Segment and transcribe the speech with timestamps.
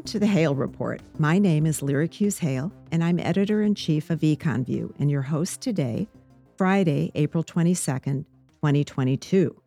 [0.00, 1.02] Welcome to the Hale Report.
[1.18, 5.20] My name is Lyric Hughes Hale, and I'm editor in chief of EconView and your
[5.20, 6.08] host today,
[6.56, 8.24] Friday, April 22nd,
[8.62, 9.62] 2022.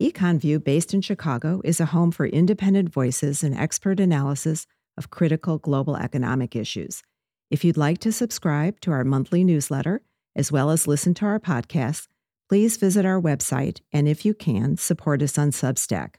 [0.00, 4.66] EconView, based in Chicago, is a home for independent voices and expert analysis
[4.98, 7.04] of critical global economic issues.
[7.48, 10.02] If you'd like to subscribe to our monthly newsletter,
[10.34, 12.08] as well as listen to our podcasts,
[12.48, 16.14] please visit our website and, if you can, support us on Substack.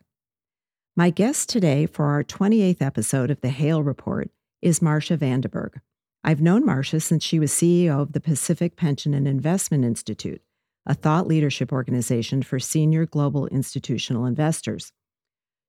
[0.98, 4.30] My guest today for our 28th episode of the Hale Report
[4.62, 5.80] is Marsha Vande Berg.
[6.22, 10.42] I've known Marsha since she was CEO of the Pacific Pension and Investment Institute,
[10.86, 14.92] a thought leadership organization for senior global institutional investors.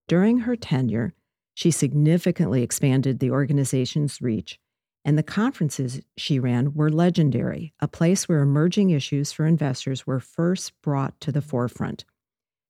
[0.09, 1.15] During her tenure,
[1.55, 4.59] she significantly expanded the organization's reach,
[5.05, 10.19] and the conferences she ran were legendary, a place where emerging issues for investors were
[10.19, 12.05] first brought to the forefront.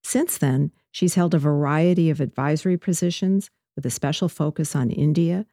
[0.05, 5.47] Since then, She's held a variety of advisory positions with a special focus on India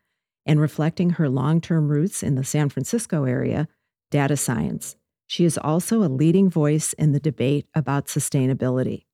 [0.45, 3.67] and reflecting her long term roots in the San Francisco area,
[4.11, 4.95] data science.
[5.25, 9.05] She is also a leading voice in the debate about sustainability.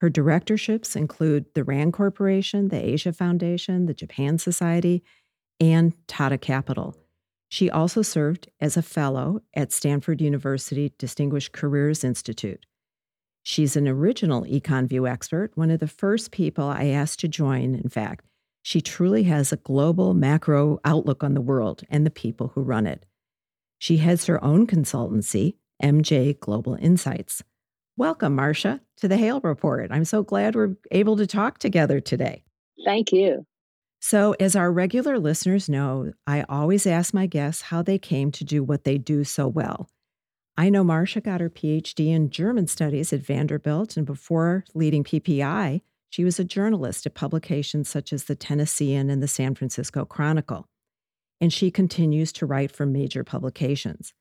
[0.00, 5.02] Her directorships include the RAND Corporation, the Asia Foundation, the Japan Society,
[5.60, 6.96] and Tata Capital.
[7.50, 12.64] She also served as a fellow at Stanford University Distinguished Careers Institute.
[13.42, 17.88] She's an original EconView expert, one of the first people I asked to join, in
[17.88, 18.24] fact.
[18.62, 22.86] She truly has a global macro outlook on the world and the people who run
[22.86, 23.06] it.
[23.78, 27.42] She heads her own consultancy, MJ Global Insights.
[27.96, 29.90] Welcome, Marsha, to the Hale Report.
[29.90, 32.44] I'm so glad we're able to talk together today.
[32.84, 33.46] Thank you.
[34.00, 38.44] So, as our regular listeners know, I always ask my guests how they came to
[38.44, 39.88] do what they do so well.
[40.60, 45.80] I know Marsha got her PhD in German studies at Vanderbilt, and before leading PPI,
[46.10, 50.66] she was a journalist at publications such as the Tennessean and the San Francisco Chronicle.
[51.40, 54.12] And she continues to write for major publications.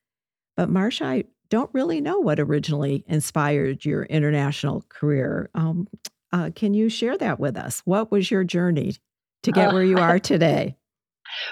[0.55, 5.49] But Marsha, I don't really know what originally inspired your international career.
[5.55, 5.89] Um,
[6.31, 7.81] uh, can you share that with us?
[7.83, 8.95] What was your journey
[9.43, 10.77] to get where you are today?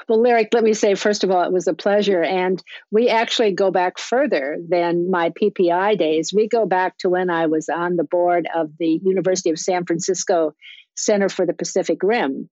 [0.07, 2.23] Well, Lyric, let me say, first of all, it was a pleasure.
[2.23, 2.61] And
[2.91, 6.31] we actually go back further than my PPI days.
[6.33, 9.85] We go back to when I was on the board of the University of San
[9.85, 10.53] Francisco
[10.95, 12.49] Center for the Pacific Rim.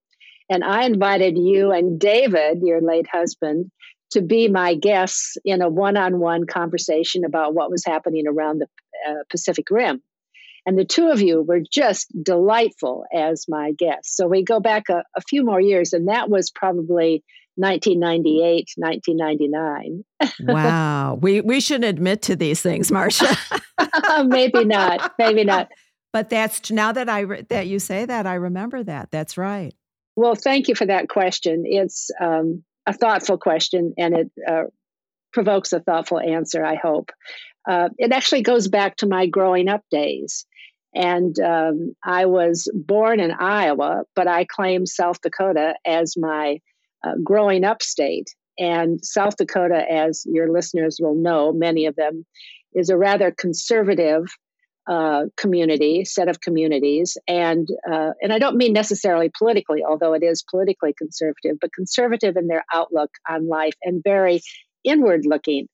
[0.50, 3.72] And I invited you and David, your late husband,
[4.12, 8.60] to be my guests in a one on one conversation about what was happening around
[8.60, 8.68] the
[9.10, 10.02] uh, Pacific Rim.
[10.66, 14.16] And the two of you were just delightful as my guests.
[14.16, 17.24] So we go back a, a few more years, and that was probably
[17.56, 20.04] 1998, 1999.
[20.40, 21.16] wow.
[21.22, 23.38] We, we shouldn't admit to these things, Marsha.
[24.28, 25.14] maybe not.
[25.20, 25.70] Maybe not.
[26.12, 29.12] But that's now that I that you say that, I remember that.
[29.12, 29.76] That's right.
[30.16, 31.64] Well, thank you for that question.
[31.66, 34.64] It's um, a thoughtful question, and it uh,
[35.34, 36.64] provokes a thoughtful answer.
[36.64, 37.12] I hope
[37.68, 40.46] uh, it actually goes back to my growing up days.
[40.96, 46.60] And um, I was born in Iowa, but I claim South Dakota as my
[47.06, 48.34] uh, growing up state.
[48.58, 52.26] And South Dakota, as your listeners will know, many of them,
[52.74, 54.24] is a rather conservative
[54.88, 60.22] uh, community, set of communities, and uh, and I don't mean necessarily politically, although it
[60.22, 64.42] is politically conservative, but conservative in their outlook on life and very
[64.84, 65.68] inward looking.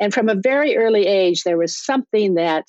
[0.00, 2.64] And from a very early age, there was something that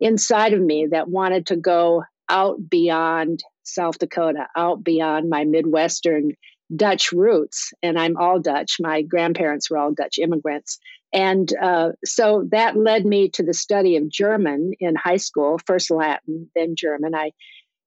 [0.00, 6.32] inside of me that wanted to go out beyond South Dakota, out beyond my Midwestern
[6.74, 7.72] Dutch roots.
[7.82, 8.76] And I'm all Dutch.
[8.80, 10.78] My grandparents were all Dutch immigrants.
[11.12, 15.90] And uh, so that led me to the study of German in high school, first
[15.90, 17.14] Latin, then German.
[17.14, 17.30] I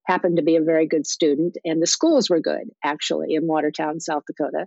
[0.07, 3.99] happened to be a very good student, and the schools were good, actually, in Watertown,
[3.99, 4.65] South Dakota.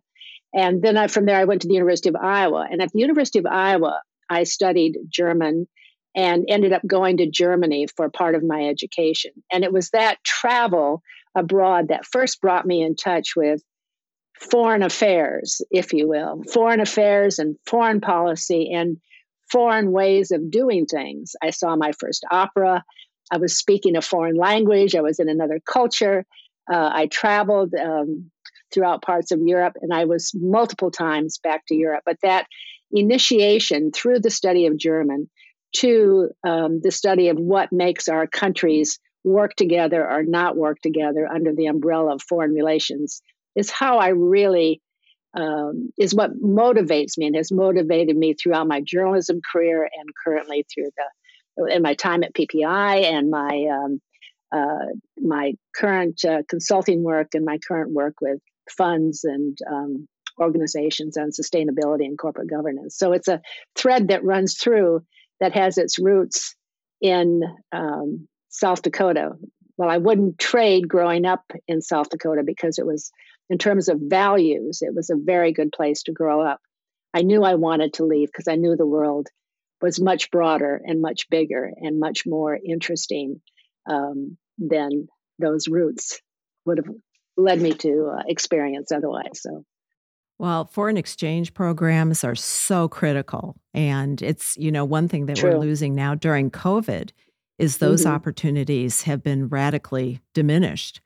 [0.54, 2.66] And then I, from there, I went to the University of Iowa.
[2.70, 5.66] And at the University of Iowa, I studied German
[6.14, 9.32] and ended up going to Germany for part of my education.
[9.50, 11.02] And it was that travel
[11.34, 13.62] abroad that first brought me in touch with
[14.38, 18.98] foreign affairs, if you will, foreign affairs and foreign policy and
[19.50, 21.34] foreign ways of doing things.
[21.42, 22.84] I saw my first opera.
[23.30, 24.94] I was speaking a foreign language.
[24.94, 26.24] I was in another culture.
[26.70, 28.30] Uh, I traveled um,
[28.72, 32.02] throughout parts of Europe, and I was multiple times back to Europe.
[32.04, 32.46] But that
[32.90, 35.30] initiation through the study of German
[35.76, 41.26] to um, the study of what makes our countries work together or not work together
[41.26, 43.22] under the umbrella of foreign relations
[43.54, 44.80] is how I really
[45.34, 50.66] um, is what motivates me and has motivated me throughout my journalism career and currently
[50.72, 54.00] through the in my time at PPI and my um,
[54.52, 58.40] uh, my current uh, consulting work and my current work with
[58.70, 60.06] funds and um,
[60.38, 62.96] organizations on sustainability and corporate governance.
[62.98, 63.40] So it's a
[63.76, 65.04] thread that runs through
[65.42, 66.54] that has its roots
[67.00, 67.42] in
[67.72, 69.32] um, South Dakota.
[69.76, 73.10] Well, I wouldn't trade growing up in South Dakota because it was,
[73.50, 76.60] in terms of values, it was a very good place to grow up.
[77.12, 79.26] I knew I wanted to leave because I knew the world
[79.80, 83.40] was much broader and much bigger and much more interesting
[83.90, 85.08] um, than
[85.40, 86.20] those roots
[86.66, 86.94] would have
[87.36, 89.40] led me to uh, experience otherwise.
[89.42, 89.64] So
[90.42, 93.54] well, foreign exchange programs are so critical.
[93.74, 95.52] And it's, you know, one thing that True.
[95.52, 97.10] we're losing now during COVID
[97.60, 98.10] is those Mhm.
[98.10, 101.00] opportunities have been radically diminished.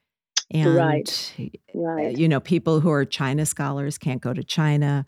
[0.51, 1.35] And, Right.
[1.39, 2.17] uh, right.
[2.17, 5.05] you know, people who are China scholars can't go to China.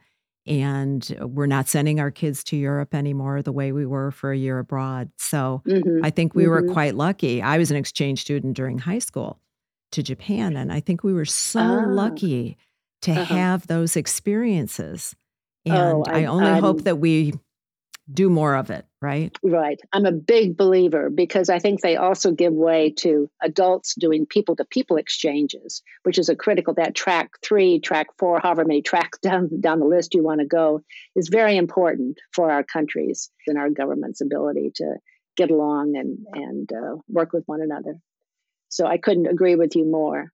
[0.47, 4.37] And we're not sending our kids to Europe anymore the way we were for a
[4.37, 5.11] year abroad.
[5.17, 6.01] So Mhm.
[6.03, 6.73] I think we were Mhm.
[6.75, 7.41] quite lucky.
[7.41, 9.41] I was an exchange student during high school
[9.93, 10.55] to Japan.
[10.55, 11.87] And I think we were so Ah.
[11.89, 12.59] lucky
[13.03, 13.25] to Uh-huh.
[13.35, 15.15] have those experiences.
[15.65, 17.35] And Oh, I, I- only hope I'm- that we
[18.11, 19.37] do more of it, right?
[19.43, 19.79] Right.
[19.93, 24.57] I'm a big believer because I think they also give way to adults doing people
[24.57, 29.19] to people exchanges, which is a critical that track three, track four, however many tracks
[29.23, 30.81] down down the list you want to go
[31.15, 34.97] is very important for our countries and our government's ability to
[35.37, 37.95] get along and and uh, work with one another.
[38.71, 40.33] So I couldn't agree with you more.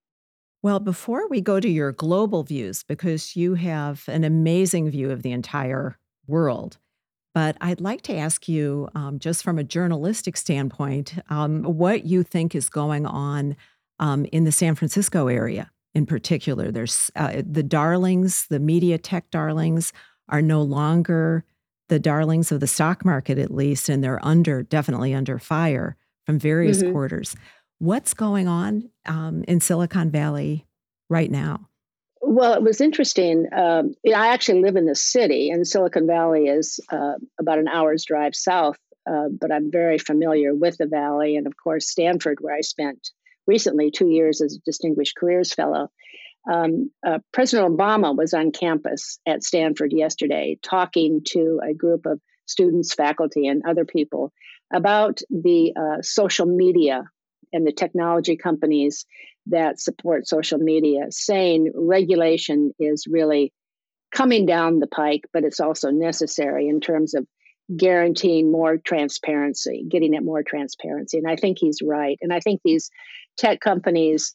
[0.64, 5.22] Well, before we go to your global views, because you have an amazing view of
[5.22, 6.78] the entire world,
[7.34, 12.22] but I'd like to ask you, um, just from a journalistic standpoint, um, what you
[12.22, 13.56] think is going on
[13.98, 16.70] um, in the San Francisco area in particular.
[16.70, 19.92] There's uh, the darlings, the media tech darlings
[20.30, 21.44] are no longer
[21.90, 26.38] the darlings of the stock market, at least, and they're under, definitely under fire from
[26.38, 26.90] various Mhm.
[26.90, 27.36] quarters.
[27.78, 30.66] What's going on um, in Silicon Valley
[31.08, 31.68] right now?
[32.20, 33.46] Well, it was interesting.
[33.52, 38.04] Um, I actually live in the city, and Silicon Valley is uh, about an hour's
[38.04, 38.78] drive south.
[39.06, 43.10] Uh, but I'm very familiar with the valley, and of course Stanford, where I spent
[43.46, 45.90] recently two years as a Distinguished Careers Fellow.
[46.50, 52.20] Um, uh, President Obama was on campus at Stanford yesterday, talking to a group of
[52.46, 54.32] students, faculty, and other people
[54.72, 57.04] about the uh, social media
[57.54, 59.06] and the technology companies
[59.46, 63.52] that support social media, saying regulation is really
[64.12, 67.26] coming down the pike, but it's also necessary in terms of
[67.74, 71.18] guaranteeing more transparency, getting at more transparency.
[71.18, 72.18] And I think he's right.
[72.20, 72.90] And I think these
[73.38, 74.34] tech companies,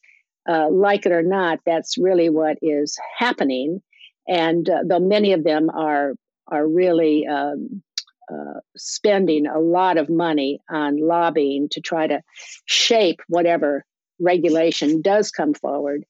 [0.50, 3.82] uh, like it or not, that's really what is happening.
[4.28, 6.14] And uh, though many of them are
[6.52, 7.84] are really um,
[8.32, 12.22] uh, spending a lot of money on lobbying to try to
[12.66, 13.86] shape whatever
[14.20, 16.04] regulation does come forward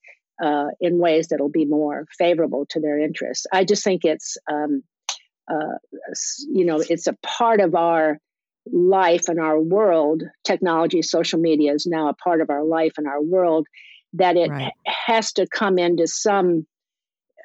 [0.44, 3.45] uh, in ways that'll be more favorable to their interests.
[3.51, 4.83] I just think it's, um,
[5.50, 5.77] uh,
[6.48, 8.19] you know, it's a part of our
[8.71, 10.24] life and our world.
[10.44, 13.68] Technology, social media is now a part of our life and our world
[14.13, 14.74] that it Right.
[14.86, 16.66] has to come into some.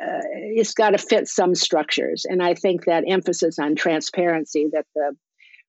[0.02, 0.22] Uh,
[0.56, 5.16] it's got to fit some structures, and I think that emphasis on transparency that the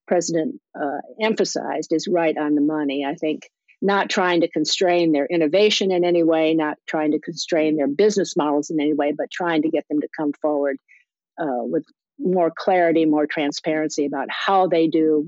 [0.07, 3.05] president uh, emphasized is right on the money.
[3.05, 3.49] I think
[3.81, 8.35] not trying to constrain their innovation in any way, not trying to constrain their business
[8.35, 10.77] models in any way, but trying to get them to come forward
[11.39, 11.85] uh, with
[12.17, 15.27] more clarity, more transparency about how they do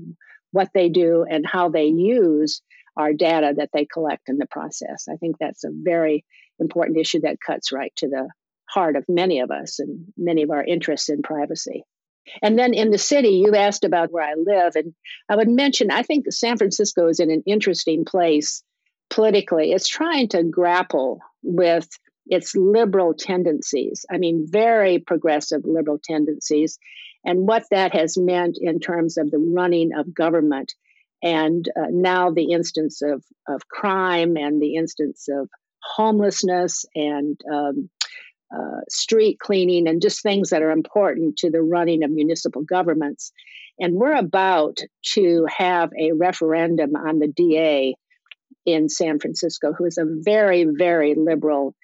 [0.50, 2.62] what they do and how they use
[2.96, 5.06] our data that they collect in the process.
[5.08, 6.24] I think that's a very
[6.58, 8.28] important issue that cuts right to the
[8.68, 11.84] heart of many of us and many of our interests in privacy.
[12.42, 14.94] And then in the city, you asked about where I live, and
[15.28, 18.62] I would mention I think San Francisco is in an interesting place
[19.10, 19.72] politically.
[19.72, 21.88] It's trying to grapple with
[22.26, 24.04] its liberal tendencies.
[24.10, 26.78] I mean, very progressive liberal tendencies,
[27.24, 30.74] and what that has meant in terms of the running of government.
[31.22, 35.48] And uh, now the instance of, of crime and the instance of
[35.82, 37.90] homelessness and um,
[38.54, 43.32] uh, street cleaning and just things that are important to the running of municipal governments.
[43.78, 44.78] And we're about
[45.14, 47.94] to have a referendum on the DA
[48.66, 51.74] in San Francisco, who is a very, very liberal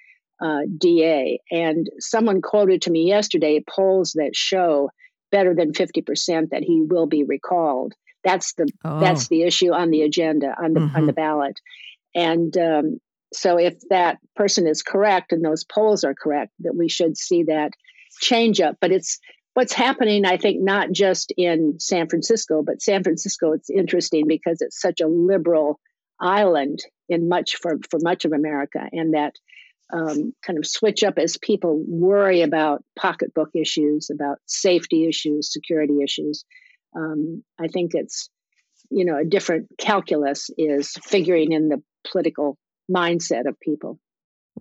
[0.43, 1.39] uh, DA.
[1.51, 4.91] And someone quoted to me yesterday polls that show
[5.31, 7.93] better than 50% that he will be recalled.
[8.25, 11.07] That's the Oh, that's the issue on the agenda on the on Mhm.
[11.07, 11.61] the ballot.
[12.15, 12.99] And um,
[13.35, 17.45] so, if that person is correct and those polls are correct, that we should see
[17.45, 17.73] that
[18.21, 18.77] change up.
[18.81, 19.19] But it's
[19.55, 23.53] what's happening, I think, not just in San Francisco, but San Francisco.
[23.53, 25.81] It's interesting because it's such a liberal
[26.21, 29.35] island in much for for much of America, and that
[29.93, 35.99] um, kind of switch up as people worry about pocketbook issues, about safety issues, security
[36.03, 36.45] issues.
[36.97, 38.31] Um, I think it's,
[38.91, 42.57] you know, a different calculus is figuring in the political
[42.91, 43.99] mindset of people.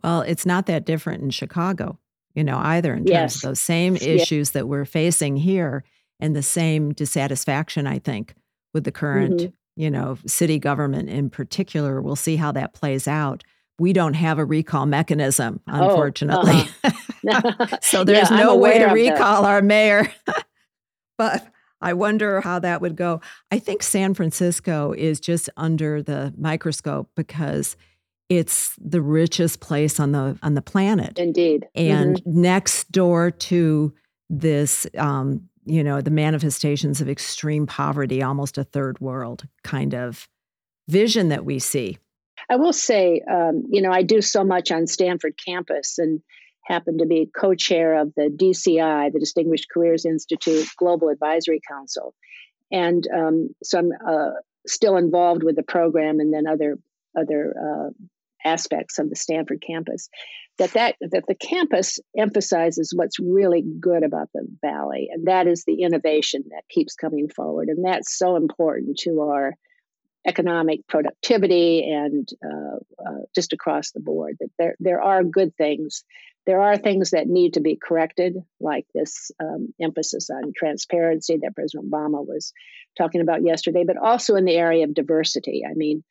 [0.03, 1.99] Well, it's not that different in Chicago,
[2.33, 3.35] you know, either in terms yes.
[3.35, 5.83] of those same issues that we're facing here
[6.19, 8.33] and the same dissatisfaction, I think,
[8.73, 9.81] with the current, mm-hmm.
[9.81, 12.01] you know, city government in particular.
[12.01, 13.43] We'll see how that plays out
[13.79, 16.69] we don't have a recall mechanism, unfortunately.
[16.83, 16.89] Oh,
[17.29, 17.77] uh-huh.
[17.81, 20.11] so there's yeah, no way to recall our mayor.
[21.17, 21.47] but
[21.81, 23.21] I wonder how that would go.
[23.51, 27.75] I think San Francisco is just under the microscope because
[28.37, 31.19] it's the richest place on the on the planet.
[31.19, 31.67] Indeed.
[31.75, 32.41] And mm-hmm.
[32.41, 33.93] next door to
[34.29, 40.27] this um, you know, the manifestations of extreme poverty, almost a third world kind of
[40.87, 41.97] vision that we see.
[42.49, 46.21] I will say, um, you know, I do so much on Stanford campus and
[46.63, 52.13] happen to be co chair of the DCI, the Distinguished Careers Institute Global Advisory Council.
[52.71, 54.31] And um, so I'm uh,
[54.67, 56.77] still involved with the program and then other
[57.17, 57.89] other uh,
[58.43, 60.09] aspects of the Stanford campus.
[60.59, 65.63] That, that that the campus emphasizes what's really good about the valley, and that is
[65.65, 69.55] the innovation that keeps coming forward, and that's so important to our
[70.25, 76.03] economic productivity and uh, uh, just across the board that there there are good things.
[76.45, 81.55] There are things that need to be corrected, like this um, emphasis on transparency that
[81.55, 82.51] President Obama was
[82.97, 85.63] talking about yesterday, but also in the area of diversity.
[85.65, 86.03] I mean,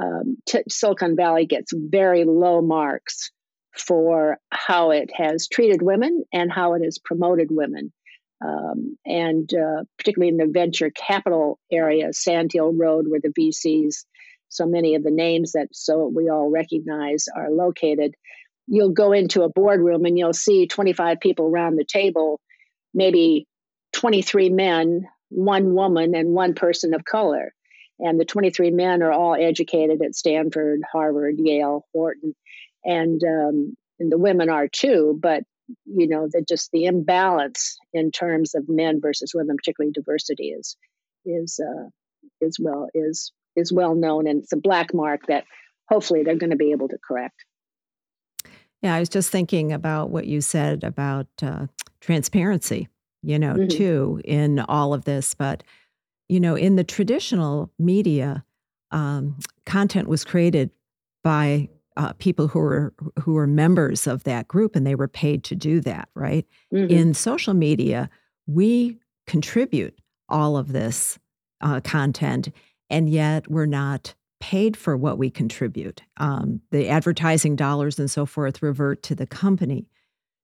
[0.00, 3.30] um, t- Silicon Valley gets very low marks
[3.76, 7.92] for how it has treated women and how it has promoted women
[8.44, 14.04] um, and uh, particularly in the venture capital area, Sand Hill Road, where the VCs,
[14.48, 18.14] so many of the names that so we all recognize are located.
[18.66, 22.40] You'll go into a boardroom and you'll see 25 people around the table,
[22.94, 23.46] maybe
[23.92, 27.52] 23 men, one woman, and one person of color.
[28.02, 32.34] And the 23 men are all educated at Stanford, Harvard, Yale, Wharton,
[32.84, 35.18] and um, and the women are too.
[35.20, 35.44] But
[35.86, 40.76] you know that just the imbalance in terms of men versus women particularly diversity is
[41.24, 41.88] is uh,
[42.40, 45.44] is well is is well known and it's a black mark that
[45.88, 47.44] hopefully they're going to be able to correct
[48.82, 51.66] yeah i was just thinking about what you said about uh,
[52.00, 52.88] transparency
[53.22, 53.68] you know mm-hmm.
[53.68, 55.62] too in all of this but
[56.30, 58.44] you know in the traditional media
[58.92, 60.70] um, content was created
[61.22, 65.42] by uh, people who were who were members of that group and they were paid
[65.44, 66.90] to do that right mm-hmm.
[66.90, 68.08] in social media
[68.46, 68.96] we
[69.26, 71.18] contribute all of this
[71.60, 72.50] uh, content
[72.88, 78.24] and yet we're not paid for what we contribute um, the advertising dollars and so
[78.24, 79.88] forth revert to the company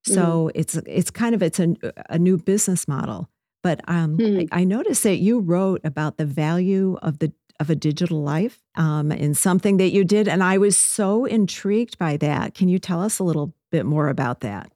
[0.03, 0.59] so mm-hmm.
[0.59, 1.75] it's it's kind of it's a,
[2.11, 3.31] a new business model
[3.67, 4.17] but um.
[4.21, 8.61] I, I noticed that you wrote about the value of the of a digital life
[8.77, 10.29] um, in something that you did.
[10.29, 12.55] And I was so intrigued by that.
[12.55, 14.71] Can you tell us a little bit more about that?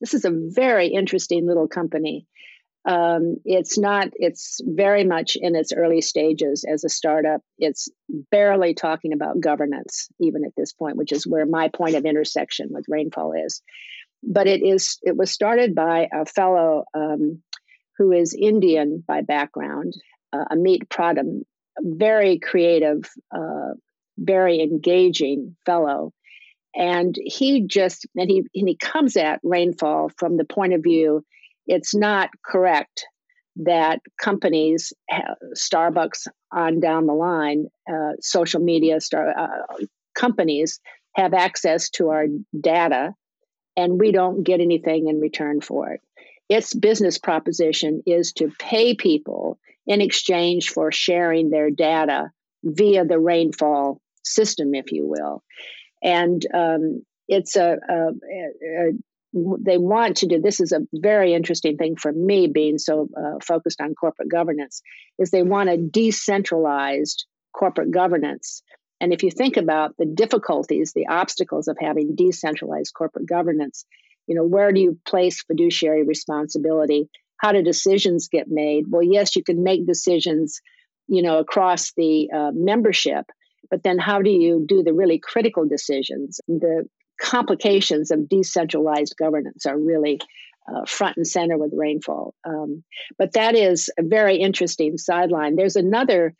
[0.00, 2.26] This is a very interesting little company.
[2.84, 7.40] Um, it's not, it's very much in its early stages as a startup.
[7.58, 7.88] It's
[8.30, 12.68] barely talking about governance, even at this point, which is where my point of intersection
[12.70, 13.62] with Rainfall is.
[14.22, 17.42] But it is, it was started by a fellow um,
[17.98, 19.94] who is Indian by background,
[20.32, 21.42] uh, Amit Pradhan,
[21.78, 23.74] very creative, uh,
[24.18, 26.12] very engaging fellow.
[26.74, 31.24] And he just, and he, and he comes at rainfall from the point of view
[31.66, 33.06] it's not correct
[33.56, 34.92] that companies,
[35.56, 39.76] Starbucks on down the line, uh, social media star, uh,
[40.14, 40.80] companies
[41.14, 42.26] have access to our
[42.58, 43.14] data
[43.76, 46.00] and we don't get anything in return for it.
[46.48, 52.30] Its business proposition is to pay people in exchange for sharing their data
[52.62, 55.42] via the rainfall system, if you will.
[56.02, 58.92] And um, it's a, a, a,
[59.32, 63.38] they want to do this is a very interesting thing for me being so uh,
[63.42, 64.82] focused on corporate governance
[65.18, 68.62] is they want a decentralized corporate governance
[69.00, 73.84] and if you think about the difficulties the obstacles of having decentralized corporate governance
[74.26, 77.08] you know where do you place fiduciary responsibility
[77.44, 78.84] how do decisions get made?
[78.88, 80.62] Well, yes, you can make decisions,
[81.06, 83.26] you know, across the uh, membership,
[83.70, 86.40] but then how do you do the really critical decisions?
[86.48, 86.88] The
[87.20, 90.20] complications of decentralized governance are really
[90.66, 92.34] uh, front and center with rainfall.
[92.46, 92.82] Um,
[93.18, 95.56] but that is a very interesting sideline.
[95.56, 96.34] There's another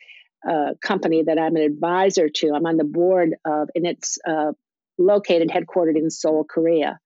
[0.47, 2.53] uh, company that I'm an advisor to.
[2.55, 4.53] I'm on the board of, and it's uh,
[4.97, 6.99] located, headquartered in Seoul, Korea.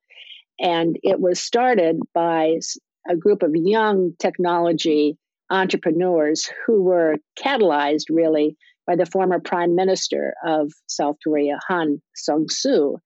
[0.60, 2.60] And it was started by
[3.10, 5.18] a group of young technology
[5.50, 12.98] entrepreneurs who were catalyzed really by the former prime minister of South Korea, Han Seung-soo.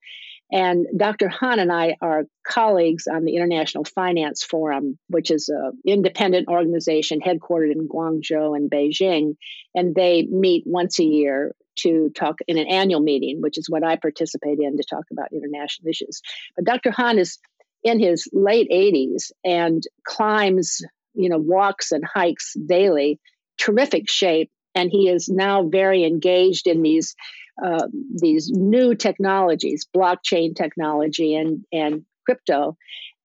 [0.54, 1.30] And Dr.
[1.30, 7.20] Han and I are colleagues on the International Finance Forum, which is an independent organization
[7.22, 9.36] headquartered in Guangzhou and Beijing.
[9.74, 13.84] And they meet once a year to talk in an annual meeting, which is what
[13.84, 16.22] I participate in to talk about international issues.
[16.56, 16.92] But Dr.
[16.92, 17.40] Han is
[17.84, 20.82] in his late 80s and climbs,
[21.16, 23.20] you know, walks and hikes daily,
[23.58, 24.52] terrific shape.
[24.76, 27.16] And he is now very engaged in these
[27.64, 32.78] uh, these new technologies, blockchain technology and and crypto.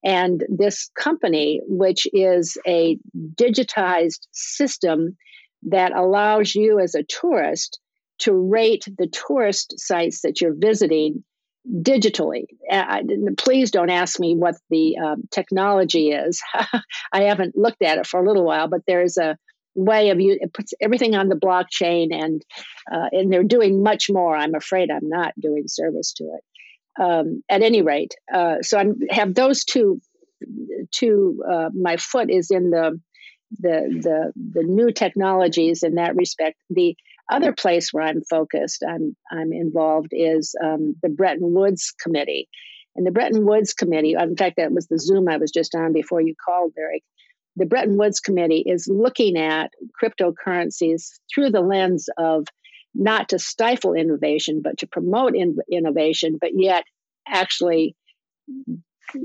[0.04, 2.98] And this company, which is a
[3.34, 5.16] digitized system
[5.64, 7.80] that allows you as a tourist
[8.18, 11.24] to rate the tourist sites that you're visiting
[11.68, 12.46] digitally.
[12.70, 13.02] I,
[13.36, 16.40] please don't ask me what the um, technology is.
[17.12, 19.36] I haven't looked at it for a little while, but there's a
[19.78, 22.42] way of you it puts everything on the blockchain and
[22.92, 27.42] uh, and they're doing much more i'm afraid i'm not doing service to it um,
[27.48, 30.00] at any rate uh, so i have those two
[30.90, 33.00] two uh, my foot is in the
[33.60, 36.96] the the the new technologies in that respect the
[37.30, 42.48] other place where I'm focused, I'm I'm involved is um, the Bretton Woods Committee,
[42.96, 44.14] and the Bretton Woods Committee.
[44.18, 47.02] In fact, that was the Zoom I was just on before you called, Lyric.
[47.58, 52.46] The Bretton Woods Committee is looking at cryptocurrencies through the lens of
[52.94, 56.84] not to stifle innovation, but to promote in, innovation, but yet
[57.26, 57.96] actually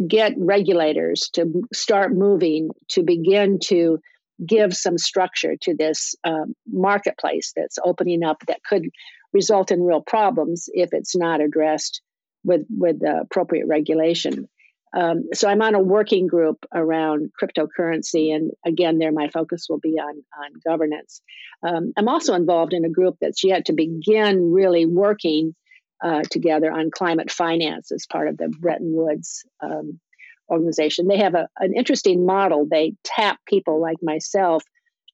[0.08, 4.00] get regulators to start moving to begin to
[4.46, 8.90] give some structure to this um, marketplace that's opening up that could
[9.32, 12.02] result in real problems if it's not addressed
[12.44, 14.48] with with the appropriate regulation.
[14.96, 19.80] Um, so I'm on a working group around cryptocurrency, and again, there my focus will
[19.80, 21.22] be on on governance.
[21.64, 25.56] Um, I'm also involved in a group that's yet to begin really working
[26.04, 30.00] uh, together on climate finance as part of the Bretton Woods um,
[30.50, 31.08] organization.
[31.08, 32.68] They have a, an interesting model.
[32.70, 34.64] They tap people like myself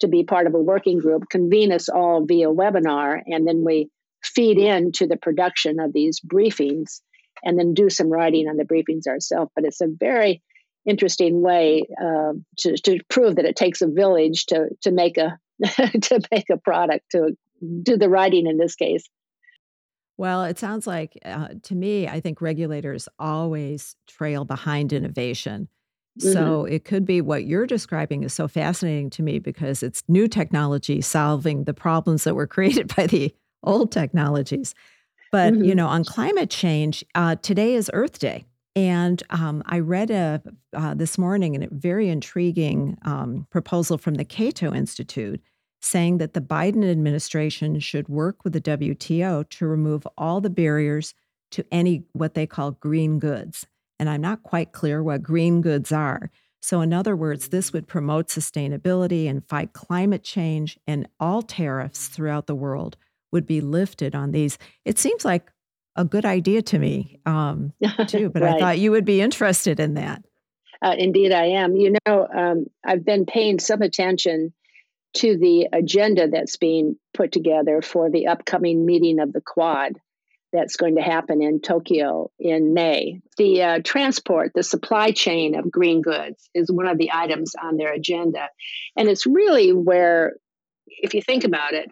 [0.02, 3.90] to be part of a working group, convene us all via webinar, and then we
[4.24, 7.02] feed into the production of these briefings
[7.44, 9.52] and then do some writing on the briefings ourselves.
[9.56, 10.42] But it's a very
[10.86, 15.38] interesting way uh, to, to prove that it takes a village to to make a
[16.02, 17.38] to make a product to
[17.84, 19.04] do the writing in this case.
[20.18, 25.70] Well, it sounds like uh, to me, I think regulators always trail behind innovation.
[26.20, 26.34] Mm-hmm.
[26.34, 30.28] So it could be what you're describing is so fascinating to me because it's new
[30.28, 34.76] technology solving the problems that were created by the old technologies.
[35.32, 35.64] But mm-hmm.
[35.64, 40.42] you know, on climate change, uh, today is Earth Day, and um, I read a
[40.74, 45.42] uh, this morning a very intriguing um, proposal from the Cato Institute
[45.82, 51.14] saying that the Biden administration should work with the WTO to remove all the barriers
[51.52, 53.66] to any what they call green goods.
[53.98, 56.32] And I'm not quite clear what green goods are.
[56.62, 62.08] So, in other words, this would promote sustainability and fight climate change, and all tariffs
[62.08, 62.98] throughout the world
[63.32, 64.58] would be lifted on these.
[64.86, 65.52] It seems like
[65.96, 67.74] a good idea to me, um,
[68.08, 68.56] too, but right.
[68.56, 70.24] I thought you would be interested in that.
[70.82, 71.76] Uh, indeed, I am.
[71.76, 74.54] You know, um, I've been paying some attention
[75.16, 80.00] to the agenda that's being put together for the upcoming meeting of the Quad
[80.52, 83.22] that's going to happen in Tokyo in May.
[83.38, 87.78] The uh, transport, the supply chain of green goods is one of the items on
[87.78, 88.50] their agenda.
[88.96, 90.34] And it's really where,
[90.88, 91.90] if you think about it,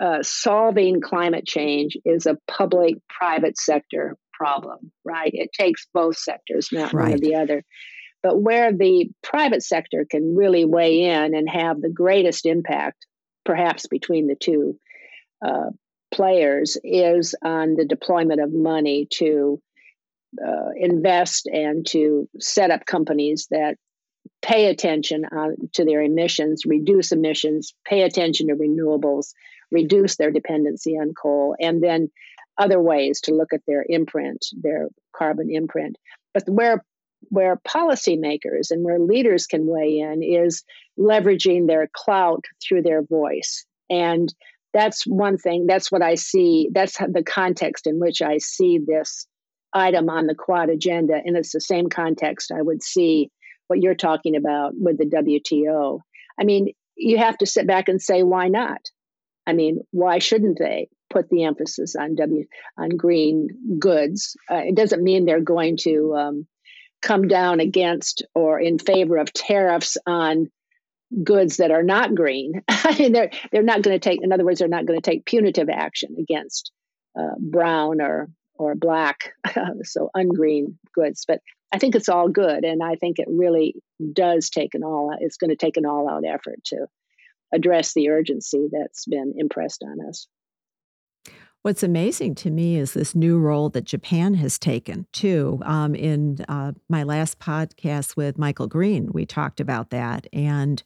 [0.00, 5.30] uh, solving climate change is a public private sector problem, right?
[5.34, 7.10] It takes both sectors, not right.
[7.10, 7.64] one or the other.
[8.22, 13.06] But where the private sector can really weigh in and have the greatest impact,
[13.44, 14.78] perhaps between the two
[15.44, 15.70] uh,
[16.10, 19.60] players, is on the deployment of money to
[20.42, 23.76] uh, invest and to set up companies that
[24.42, 29.32] pay attention on, to their emissions, reduce emissions, pay attention to renewables,
[29.70, 32.10] reduce their dependency on coal, and then
[32.58, 35.96] other ways to look at their imprint, their carbon imprint.
[36.34, 36.84] But where
[37.28, 40.64] where policymakers and where leaders can weigh in is
[40.98, 43.66] leveraging their clout through their voice.
[43.90, 44.32] And
[44.72, 49.26] that's one thing, that's what I see, that's the context in which I see this
[49.72, 51.20] item on the Quad agenda.
[51.24, 53.30] And it's the same context I would see
[53.66, 56.00] what you're talking about with the WTO.
[56.38, 58.80] I mean, you have to sit back and say, why not?
[59.50, 60.88] I mean, why shouldn't they?
[61.10, 62.46] put the emphasis on W
[62.78, 64.36] on green goods.
[64.50, 66.46] Uh, it doesn't mean they're going to um,
[67.02, 70.50] come down against or in favor of tariffs on
[71.24, 72.62] goods that are not green.
[72.68, 74.22] I mean, they're they're not going to take.
[74.22, 76.70] In other words, they're not going to take punitive action against
[77.18, 79.32] uh, brown or or black,
[79.82, 81.24] so ungreen goods.
[81.26, 81.40] But
[81.72, 83.74] I think it's all good, and I think it really
[84.12, 85.12] does take an all.
[85.18, 86.86] It's going to take an all out effort to
[87.52, 90.26] address the urgency that's been impressed on us.
[91.62, 95.60] What's amazing to me is this new role that Japan has taken, too.
[95.64, 100.82] Um, in uh, my last podcast with Michael Green, we talked about that and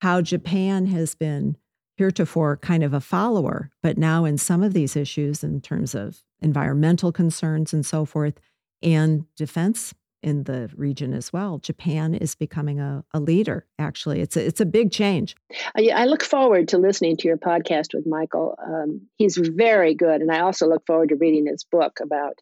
[0.00, 1.56] how Japan has been
[1.96, 6.22] heretofore kind of a follower, but now in some of these issues, in terms of
[6.40, 8.38] environmental concerns and so forth,
[8.82, 11.58] and defense in the region as well.
[11.58, 13.66] Japan is becoming a, a leader.
[13.78, 15.36] Actually, it's a, it's a big change.
[15.76, 18.58] I, I look forward to listening to your podcast with Michael.
[18.64, 22.38] Um, he's very good, and I also look forward to reading his book about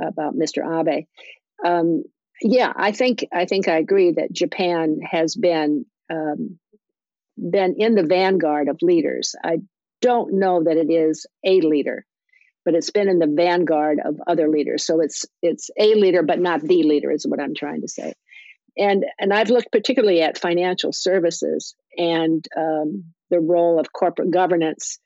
[0.00, 0.64] about Mr.
[0.64, 1.06] Abe.
[1.64, 2.04] Um,
[2.42, 6.58] yeah, I think I think I agree that Japan has been um,
[7.36, 9.34] been in the vanguard of leaders.
[9.42, 9.58] I
[10.00, 12.06] don't know that it is a leader
[12.70, 14.86] but it's been in the vanguard of other leaders.
[14.86, 18.12] So it's it's a leader, but not the leader, is what I'm trying to say.
[18.78, 25.00] And and I've looked particularly at financial services and um, the role of corporate governance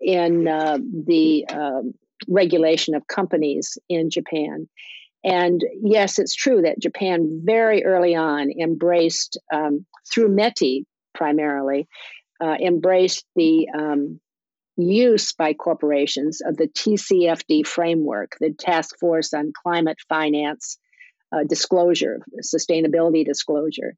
[0.00, 1.92] in uh, the um,
[2.26, 4.66] regulation of companies in Japan.
[5.22, 11.88] And yes, it's true that Japan very early on embraced, um, through METI primarily,
[12.42, 14.18] uh, embraced the um,
[14.76, 20.78] use by corporations of the TCFD framework, the Task Force on Climate Finance
[21.32, 23.94] uh, Disclosure, Sustainability Disclosure.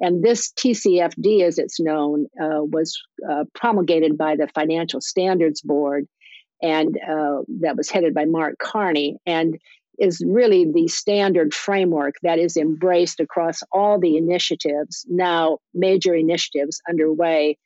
[0.00, 6.06] And this TCFD, as it's known, uh, was uh, promulgated by the Financial Standards Board,
[6.62, 9.58] and uh, that was headed by Mark Carney, and
[9.98, 16.80] is really the standard framework that is embraced across all the initiatives, now major initiatives
[16.88, 17.58] underway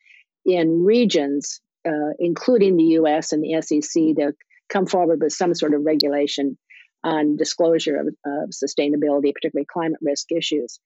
[0.43, 4.33] in regions uh, including the US and the SEC, to
[4.69, 6.57] come forward with some sort of regulation
[7.03, 10.79] on disclosure of, of sustainability, particularly climate risk issues.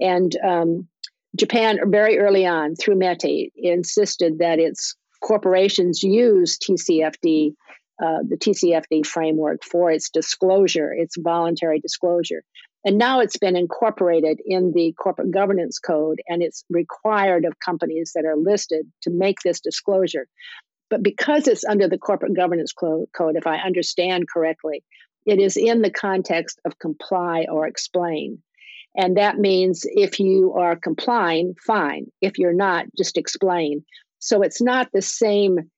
[0.00, 0.88] And um,
[1.36, 7.54] Japan, very early on, through METI, insisted that its corporations use TCFD,
[8.02, 12.42] uh, the TCFD framework, for its disclosure, its voluntary disclosure.
[12.84, 18.12] And now it's been incorporated in the corporate governance code and it's required of companies
[18.14, 20.26] that are listed to make this disclosure.
[20.90, 24.82] But because it's under the corporate governance code, if I understand correctly,
[25.24, 28.42] it is in the context of comply or explain.
[28.96, 32.06] And that means if you are complying, fine.
[32.20, 33.84] If you're not, just explain.
[34.18, 35.70] So it's not the same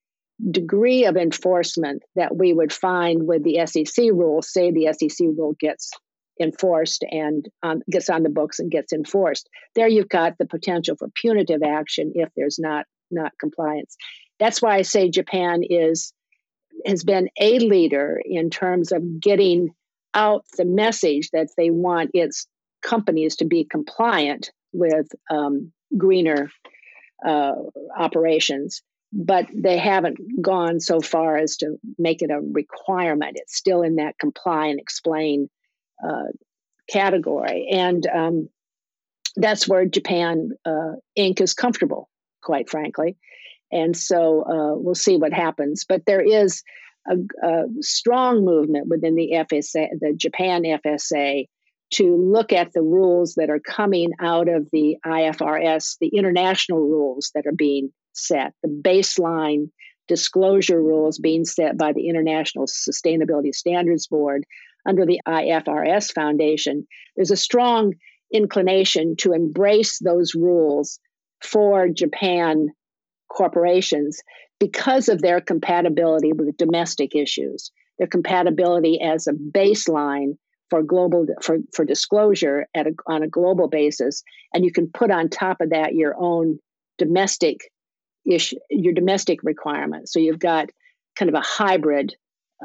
[0.50, 4.42] degree of enforcement that we would find with the SEC rule.
[4.42, 5.92] Say the SEC rule gets
[6.40, 9.48] enforced and um, gets on the books and gets enforced.
[9.74, 13.96] There you've got the potential for punitive action if there's not not compliance.
[14.38, 16.12] That's why I say Japan is
[16.86, 19.70] has been a leader in terms of getting
[20.12, 22.46] out the message that they want its
[22.82, 26.50] companies to be compliant with um, greener
[27.26, 27.52] uh,
[27.96, 28.82] operations
[29.14, 33.36] but they haven't gone so far as to make it a requirement.
[33.36, 35.48] It's still in that comply and explain
[36.06, 36.32] uh,
[36.88, 37.68] category.
[37.70, 38.48] And um,
[39.36, 41.40] that's where Japan uh, Inc.
[41.40, 42.08] is comfortable,
[42.42, 43.16] quite frankly.
[43.72, 45.84] And so uh, we'll see what happens.
[45.88, 46.62] But there is
[47.08, 51.46] a, a, strong movement within the FSA, the Japan FSA,
[51.94, 57.30] to look at the rules that are coming out of the IFRS, the international rules
[57.34, 59.70] that are being set, the baseline
[60.08, 64.44] disclosure rules being set by the International Sustainability Standards Board
[64.86, 67.94] under the IFRS Foundation, there's a strong
[68.32, 70.98] inclination to embrace those rules
[71.42, 72.68] for Japan
[73.28, 74.20] corporations
[74.58, 80.36] because of their compatibility with domestic issues, their compatibility as a baseline
[80.70, 85.10] for global for, for disclosure at a, on a global basis, and you can put
[85.10, 86.58] on top of that your own
[86.98, 87.60] domestic
[88.24, 90.12] issue, your domestic requirements.
[90.12, 90.70] So you've got
[91.16, 92.14] kind of a hybrid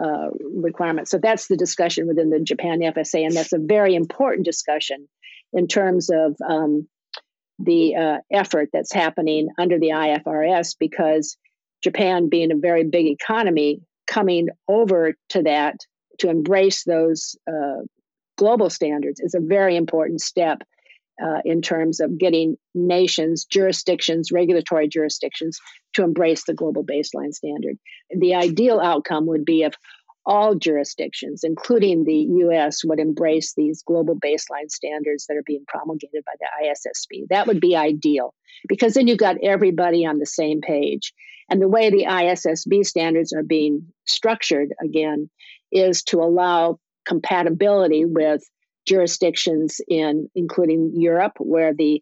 [0.02, 1.12] uh, requirements.
[1.12, 5.08] So that's the discussion within the Japan FSA, and that's a very important discussion
[5.54, 6.88] in terms of um,
[7.58, 11.38] the uh, effort that's happening under the IFRS because
[11.84, 15.76] Japan, being a very big economy, coming over to that
[16.20, 17.82] to embrace those uh,
[18.38, 20.64] global standards is a very important step
[21.24, 25.60] uh, in terms of getting nations, jurisdictions, regulatory jurisdictions
[25.94, 27.78] to embrace the global baseline standard.
[28.10, 29.74] The ideal outcome would be if
[30.26, 36.24] all jurisdictions, including the US, would embrace these global baseline standards that are being promulgated
[36.26, 37.28] by the ISSB.
[37.30, 38.34] That would be ideal
[38.68, 41.14] because then you've got everybody on the same page.
[41.50, 45.30] And the way the ISSB standards are being structured, again,
[45.72, 48.44] is to allow compatibility with
[48.90, 52.02] jurisdictions in including Europe, where the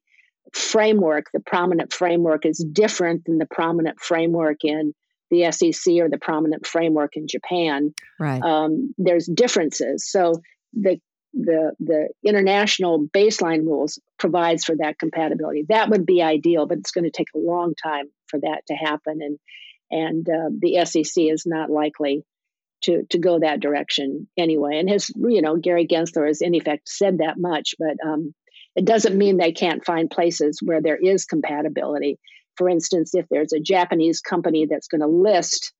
[0.53, 4.93] framework, the prominent framework, is different than the prominent framework in
[5.29, 7.93] the SEC or the prominent framework in Japan.
[8.17, 8.41] Right.
[8.41, 10.09] Um, there's differences.
[10.09, 10.35] So
[10.73, 11.01] the
[11.33, 15.65] the the international baseline rules provides for that compatibility.
[15.67, 18.73] That would be ideal, but it's going to take a long time for that to
[18.73, 19.37] happen, and
[19.91, 22.23] and uh, the SEC is not likely
[22.83, 24.77] to to go that direction anyway.
[24.79, 28.33] And his, you know, Gary Gensler has in effect said that much, but um,
[28.75, 32.19] it doesn't mean they can't find places where there is compatibility.
[32.55, 35.73] For instance, if there's a Japanese company that's going to list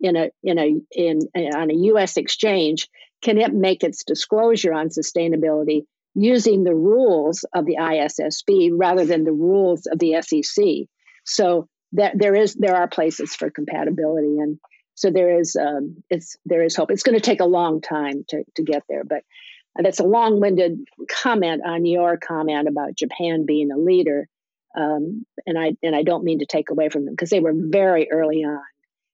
[0.00, 2.16] in a in a in on a U.S.
[2.16, 2.88] exchange,
[3.22, 5.82] can it make its disclosure on sustainability
[6.14, 10.64] using the rules of the ISSB rather than the rules of the SEC?
[11.24, 14.58] So that there is there are places for compatibility and
[14.94, 16.90] so there is um, it's there is hope.
[16.90, 19.22] It's going to take a long time to to get there, but
[19.76, 24.28] that's a long-winded comment on your comment about Japan being a leader.
[24.76, 27.54] Um, and I and I don't mean to take away from them because they were
[27.54, 28.62] very early on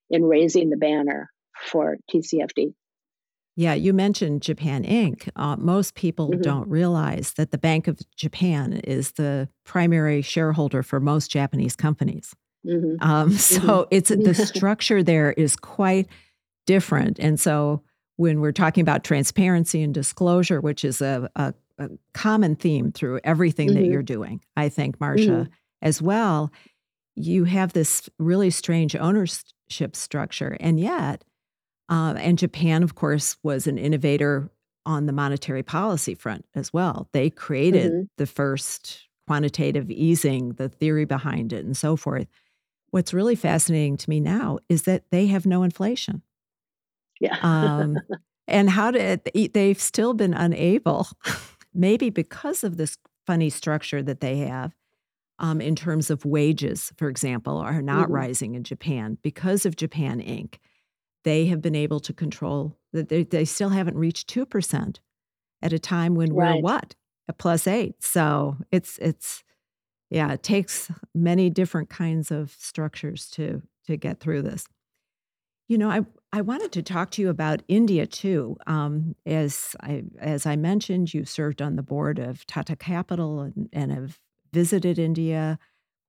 [0.09, 2.73] in raising the banner for TCFD.
[3.55, 5.29] Yeah, you mentioned Japan Inc.
[5.35, 6.41] Uh, most people mm-hmm.
[6.41, 12.33] don't realize that the Bank of Japan is the primary shareholder for most Japanese companies.
[12.65, 13.03] Mm-hmm.
[13.07, 13.87] Um, so mm-hmm.
[13.91, 16.07] it's the structure there is quite
[16.65, 17.19] different.
[17.19, 17.81] And so
[18.17, 23.19] when we're talking about transparency and disclosure, which is a, a, a common theme through
[23.23, 23.81] everything mm-hmm.
[23.81, 25.51] that you're doing, I think, Marsha, mm-hmm.
[25.81, 26.51] as well,
[27.15, 30.55] you have this really strange ownership structure.
[30.59, 31.23] And yet,
[31.89, 34.49] uh, and Japan, of course, was an innovator
[34.85, 37.09] on the monetary policy front as well.
[37.11, 38.03] They created mm-hmm.
[38.17, 42.27] the first quantitative easing, the theory behind it, and so forth.
[42.91, 46.21] What's really fascinating to me now is that they have no inflation.
[47.19, 47.37] Yeah.
[47.41, 47.97] um,
[48.47, 51.07] and how did they've still been unable,
[51.73, 54.73] maybe because of this funny structure that they have,
[55.39, 58.13] um, in terms of wages, for example, are not mm-hmm.
[58.13, 60.55] rising in Japan because of Japan Inc.
[61.23, 64.99] They have been able to control that they, they still haven't reached two percent
[65.61, 66.55] at a time when right.
[66.55, 66.95] we're what
[67.27, 68.03] a plus eight.
[68.03, 69.43] So it's it's
[70.11, 74.67] yeah, it takes many different kinds of structures to to get through this.
[75.67, 76.01] You know, I
[76.33, 78.57] I wanted to talk to you about India too.
[78.67, 83.69] Um, as I as I mentioned, you served on the board of Tata Capital and,
[83.71, 84.19] and have
[84.53, 85.57] visited India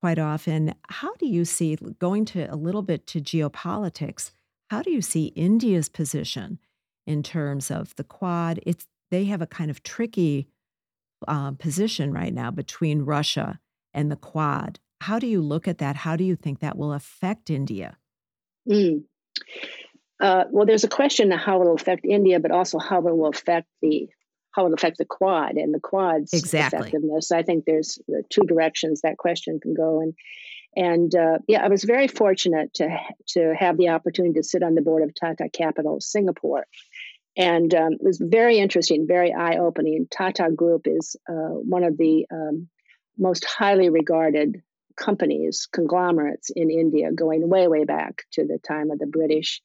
[0.00, 0.74] quite often.
[0.88, 4.32] How do you see going to a little bit to geopolitics?
[4.68, 6.58] How do you see India's position
[7.06, 8.58] in terms of the Quad?
[8.66, 10.48] It's they have a kind of tricky
[11.28, 13.60] uh, position right now between Russia
[13.94, 14.78] and the Quad.
[15.00, 15.96] How do you look at that?
[15.96, 17.96] How do you think that will affect India?
[18.68, 19.04] Mm.
[20.20, 23.16] Uh, well, there's a question of how it will affect India, but also how it
[23.16, 24.08] will affect the
[24.52, 26.78] how it affect the Quad and the Quad's exactly.
[26.78, 27.32] effectiveness.
[27.32, 30.14] I think there's two directions that question can go, and
[30.76, 32.96] and uh, yeah, I was very fortunate to
[33.30, 36.66] to have the opportunity to sit on the board of Tata Capital Singapore,
[37.36, 40.06] and um, it was very interesting, very eye opening.
[40.10, 42.68] Tata Group is uh, one of the um,
[43.22, 44.62] most highly regarded
[44.96, 49.62] companies, conglomerates in India, going way, way back to the time of the British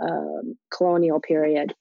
[0.00, 1.74] um, colonial period.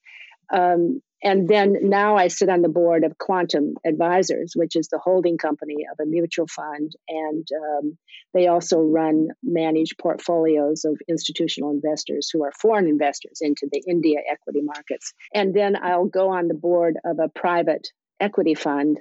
[0.54, 5.00] Um, and then now I sit on the board of Quantum Advisors, which is the
[5.00, 6.94] holding company of a mutual fund.
[7.10, 7.98] And um,
[8.36, 14.20] they also run, manage portfolios of institutional investors who are foreign investors into the India
[14.32, 15.14] equity markets.
[15.34, 17.88] And then I'll go on the board of a private
[18.20, 19.00] equity fund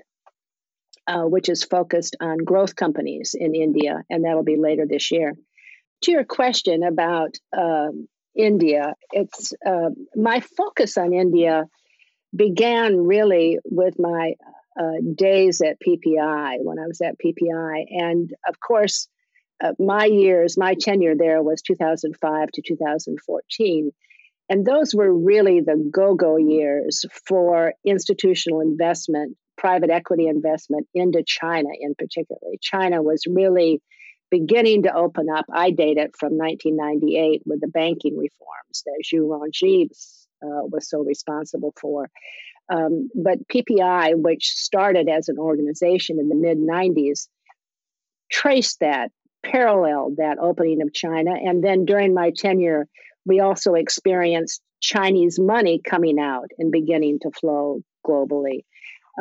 [1.06, 5.32] uh, which is focused on growth companies in India, and that'll be later this year.
[6.02, 11.64] To your question about um, India, it's uh, my focus on India
[12.34, 14.34] began really with my
[14.78, 19.08] uh, days at PPI when I was at PPI, and of course,
[19.62, 23.90] uh, my years, my tenure there was 2005 to 2014.
[24.48, 31.22] And those were really the go go years for institutional investment private equity investment into
[31.26, 32.52] China in particular.
[32.60, 33.80] China was really
[34.30, 35.46] beginning to open up.
[35.52, 39.88] I date it from 1998 with the banking reforms that Zhu Rongji
[40.42, 42.08] uh, was so responsible for.
[42.68, 47.28] Um, but PPI, which started as an organization in the mid 90s,
[48.30, 49.10] traced that,
[49.44, 51.32] paralleled that opening of China.
[51.32, 52.88] And then during my tenure,
[53.24, 58.64] we also experienced Chinese money coming out and beginning to flow globally.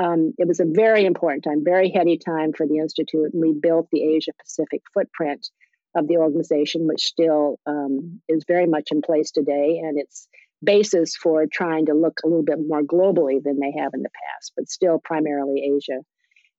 [0.02, 3.34] Um, it was a very important time, very heady time for the Institute.
[3.34, 5.50] And we built the Asia Pacific footprint
[5.96, 9.82] of the organization, which still um, is very much in place today.
[9.82, 10.28] And its
[10.64, 14.10] basis for trying to look a little bit more globally than they have in the
[14.10, 16.02] past, but still primarily Asia,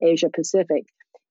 [0.03, 0.85] Asia Pacific.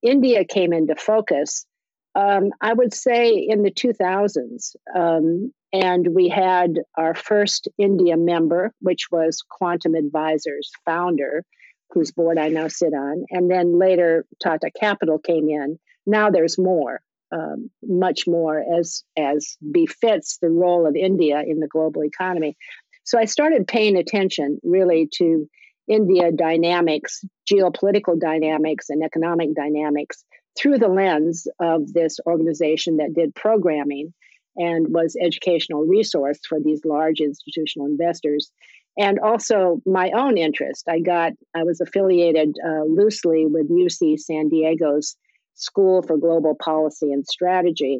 [0.04, 1.66] India came into focus,
[2.14, 4.76] um, I would say, in the 2000s.
[4.96, 11.44] Um, and we had our first India member, which was Quantum Advisors founder,
[11.92, 13.26] whose board I now sit on.
[13.30, 15.80] And then later, Tata Capital came in.
[16.06, 21.68] Now there's more, um, much more as as befits the role of India in the
[21.68, 22.58] global economy.
[23.04, 25.48] So I started paying attention really to
[25.88, 30.26] India dynamics, geopolitical dynamics, and economic dynamics
[30.58, 34.14] through the lens of this organization that did programming
[34.56, 38.52] and was educational resource for these large institutional investors
[38.98, 40.86] and also my own interest.
[40.90, 45.16] I got i was affiliated uh, loosely with uc san diego's
[45.54, 48.00] school for global policy and strategy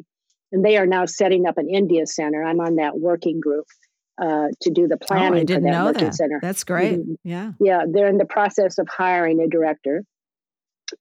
[0.52, 2.42] and they are now setting up an india center.
[2.42, 3.66] I'm on that working group
[4.20, 6.14] uh, to do the planning oh, I didn't for that know working that.
[6.14, 6.38] center.
[6.40, 6.98] That's great.
[6.98, 7.14] Mm-hmm.
[7.24, 7.52] yeah.
[7.60, 10.02] Yeah they're in the process of hiring a director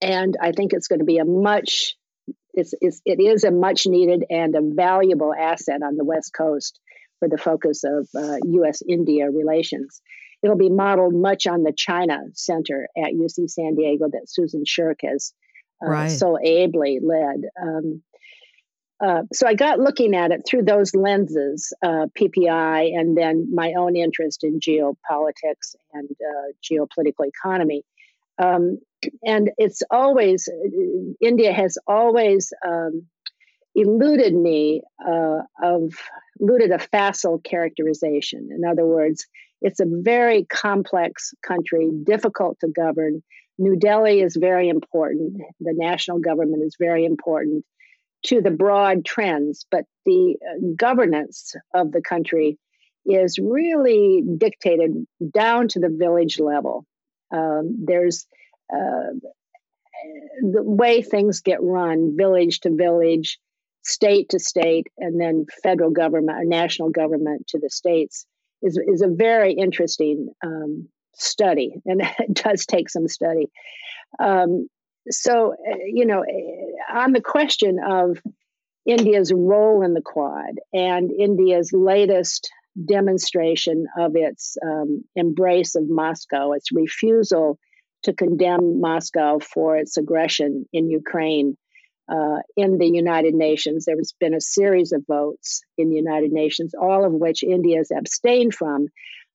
[0.02, 1.96] and i think it's going to be a much
[2.56, 6.80] it's, it's, it is a much needed and a valuable asset on the West Coast
[7.26, 8.82] for the focus of uh, U.S.
[8.88, 10.02] India relations.
[10.44, 15.00] It'll be modeled much on the China Center at UC San Diego that Susan Shirk
[15.04, 15.34] has
[15.84, 16.08] uh, right.
[16.08, 17.46] so ably led.
[17.62, 18.04] Um,
[19.04, 23.74] uh, so I got looking at it through those lenses, uh, PPI, and then my
[23.78, 27.84] own interest in geopolitics and uh, geopolitical economy.
[28.38, 28.80] Um,
[29.24, 30.48] and it's always,
[31.22, 33.08] India has always um,
[33.76, 35.94] eluded me uh, of
[36.40, 38.50] eluded a facile characterization.
[38.52, 39.26] In other words,
[39.62, 43.24] it's a very complex country, difficult to govern.
[43.58, 45.42] New Delhi is very important.
[45.60, 47.66] The national government is very important
[48.26, 52.58] to the broad trends, but the uh, governance of the country
[53.06, 56.86] is really dictated down to the village level.
[57.32, 58.26] Um, there's
[58.74, 59.14] uh,
[60.42, 63.40] the way things get run, village to village,
[63.86, 68.26] state to state, and then federal government or national government to the states
[68.62, 73.48] is, is a very interesting um, study, and it does take some study.
[74.20, 74.68] Um,
[75.10, 78.18] so, uh, you know, uh, on the question of
[78.86, 82.50] India's role in the Quad and India's latest
[82.88, 87.58] demonstration of its um, embrace of Moscow, its refusal
[88.04, 91.58] to condemn Moscow for its aggression in Ukraine
[92.10, 93.86] uh, in the United Nations.
[93.86, 97.78] There has been a series of votes in the United Nations, all of which India
[97.78, 98.88] has abstained from.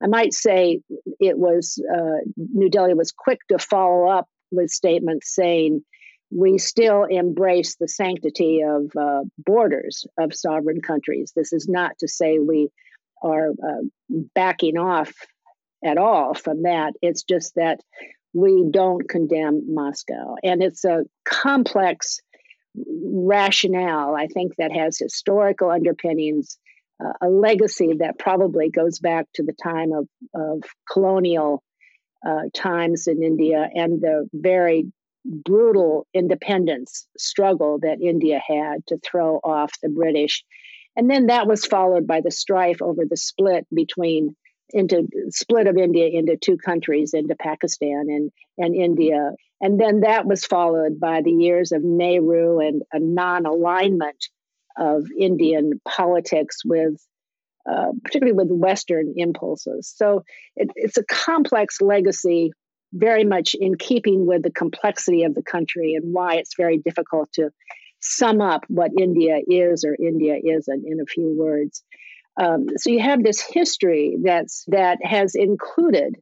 [0.03, 0.81] I might say
[1.19, 5.83] it was uh, New Delhi was quick to follow up with statements saying
[6.31, 11.33] we still embrace the sanctity of uh, borders of sovereign countries.
[11.35, 12.69] This is not to say we
[13.21, 13.83] are uh,
[14.33, 15.13] backing off
[15.83, 16.93] at all from that.
[17.01, 17.81] It's just that
[18.33, 20.35] we don't condemn Moscow.
[20.41, 22.21] And it's a complex
[22.75, 26.57] rationale, I think, that has historical underpinnings,
[27.03, 31.63] uh, a legacy that probably goes back to the time of, of colonial
[32.25, 34.91] uh, times in India and the very
[35.25, 40.43] brutal independence struggle that India had to throw off the British.
[40.95, 44.35] And then that was followed by the strife over the split between
[44.73, 49.31] into split of India into two countries, into Pakistan and, and India.
[49.61, 54.27] And then that was followed by the years of Nehru and a non alignment
[54.77, 56.99] of Indian politics with,
[57.69, 59.93] uh, particularly with Western impulses.
[59.95, 60.23] So
[60.55, 62.51] it, it's a complex legacy,
[62.91, 67.31] very much in keeping with the complexity of the country and why it's very difficult
[67.33, 67.51] to
[67.99, 71.83] sum up what India is or India isn't in a few words.
[72.41, 76.15] Um, so you have this history that's that has included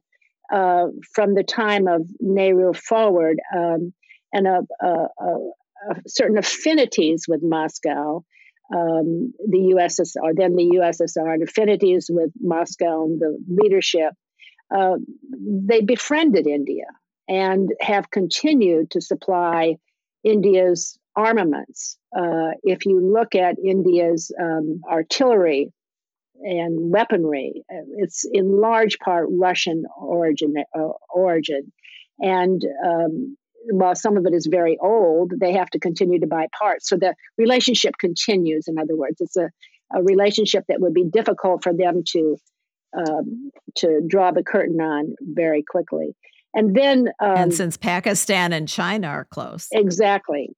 [0.52, 3.92] uh, from the time of Nehru forward um,
[4.32, 5.36] and a, a, a,
[6.06, 8.24] certain affinities with Moscow,
[8.74, 14.12] um, the USSR, then the USSR, and affinities with Moscow and the leadership.
[14.74, 14.96] Uh,
[15.66, 16.84] they befriended India
[17.28, 19.76] and have continued to supply
[20.22, 21.96] India's armaments.
[22.16, 25.72] Uh, if you look at India's um, artillery
[26.42, 27.64] and weaponry.
[27.96, 30.54] It's in large part Russian origin.
[30.74, 31.72] Uh, origin,
[32.18, 36.46] and um, while some of it is very old, they have to continue to buy
[36.58, 36.88] parts.
[36.88, 38.68] So the relationship continues.
[38.68, 39.50] In other words, it's a,
[39.94, 42.36] a relationship that would be difficult for them to
[42.96, 46.16] um, to draw the curtain on very quickly.
[46.52, 50.50] And then, um, and since Pakistan and China are close, exactly,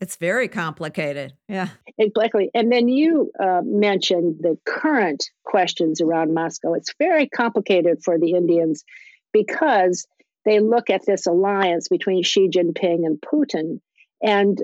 [0.00, 1.32] it's very complicated.
[1.48, 2.50] Yeah, exactly.
[2.54, 6.74] And then you uh, mentioned the current questions around Moscow.
[6.74, 8.84] It's very complicated for the Indians
[9.32, 10.06] because
[10.44, 13.80] they look at this alliance between Xi Jinping and Putin,
[14.22, 14.62] and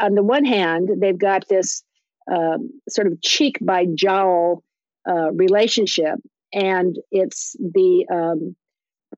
[0.00, 1.82] on the one hand, they've got this
[2.32, 4.62] um, sort of cheek by jowl
[5.06, 6.18] uh, relationship,
[6.54, 8.56] and it's the um,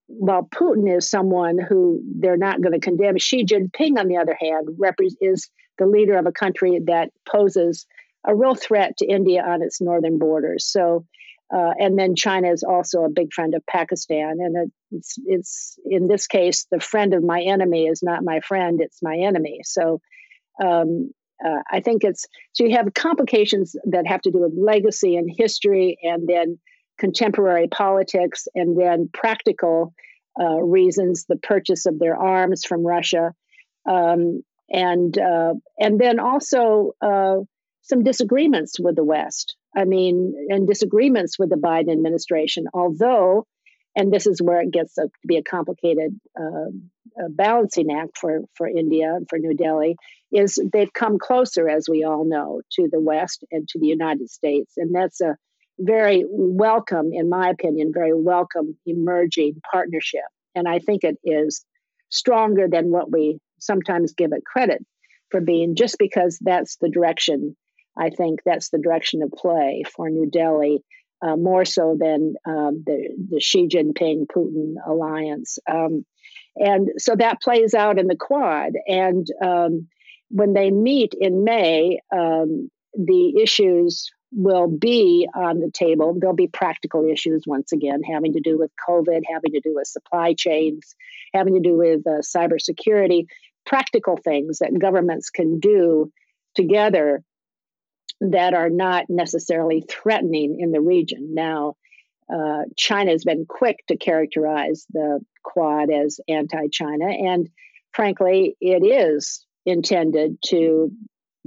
[0.06, 4.36] while Putin is someone who they're not going to condemn, Xi Jinping, on the other
[4.38, 4.68] hand,
[5.20, 7.86] is the leader of a country that poses
[8.26, 10.66] a real threat to India on its northern borders.
[10.66, 11.06] So,
[11.54, 16.06] uh, and then China is also a big friend of Pakistan, and it's it's in
[16.08, 19.60] this case the friend of my enemy is not my friend; it's my enemy.
[19.64, 20.00] So,
[20.62, 21.10] um,
[21.44, 25.30] uh, I think it's so you have complications that have to do with legacy and
[25.30, 26.58] history, and then
[26.98, 29.94] contemporary politics and then practical
[30.40, 33.32] uh, reasons, the purchase of their arms from Russia,
[33.88, 37.36] um, and uh, and then also uh,
[37.82, 39.56] some disagreements with the West.
[39.76, 42.66] I mean, and disagreements with the Biden administration.
[42.72, 43.46] Although,
[43.96, 46.90] and this is where it gets to be a complicated um,
[47.30, 49.96] balancing act for for India and for New Delhi,
[50.32, 54.30] is they've come closer, as we all know, to the West and to the United
[54.30, 55.36] States, and that's a
[55.78, 60.22] very welcome, in my opinion, very welcome emerging partnership.
[60.54, 61.64] And I think it is
[62.10, 64.84] stronger than what we sometimes give it credit
[65.30, 67.56] for being, just because that's the direction.
[67.98, 70.84] I think that's the direction of play for New Delhi,
[71.22, 75.58] uh, more so than um, the, the Xi Jinping Putin alliance.
[75.70, 76.04] Um,
[76.56, 78.72] and so that plays out in the Quad.
[78.86, 79.88] And um,
[80.30, 86.16] when they meet in May, um, the issues will be on the table.
[86.18, 89.86] There'll be practical issues once again, having to do with COVID, having to do with
[89.86, 90.94] supply chains,
[91.32, 93.26] having to do with uh, cybersecurity,
[93.64, 96.12] practical things that governments can do
[96.54, 97.22] together
[98.20, 101.34] that are not necessarily threatening in the region.
[101.34, 101.74] Now,
[102.32, 107.48] uh, China has been quick to characterize the Quad as anti China, and
[107.92, 110.90] frankly, it is intended to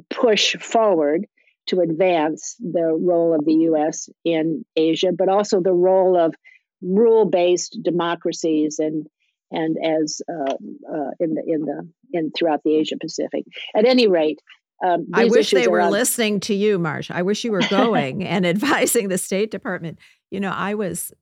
[0.09, 1.25] push forward
[1.67, 4.09] to advance the role of the U.S.
[4.23, 6.33] in Asia, but also the role of
[6.81, 9.07] rule-based democracies and
[9.49, 13.45] and as uh, uh, in the in the in throughout the Asia Pacific.
[13.75, 14.41] At any rate,
[14.85, 17.09] um, I wish they were listening to you, Marsh.
[17.11, 19.99] I wish you were going and advising the State Department.
[20.31, 21.13] You know, I was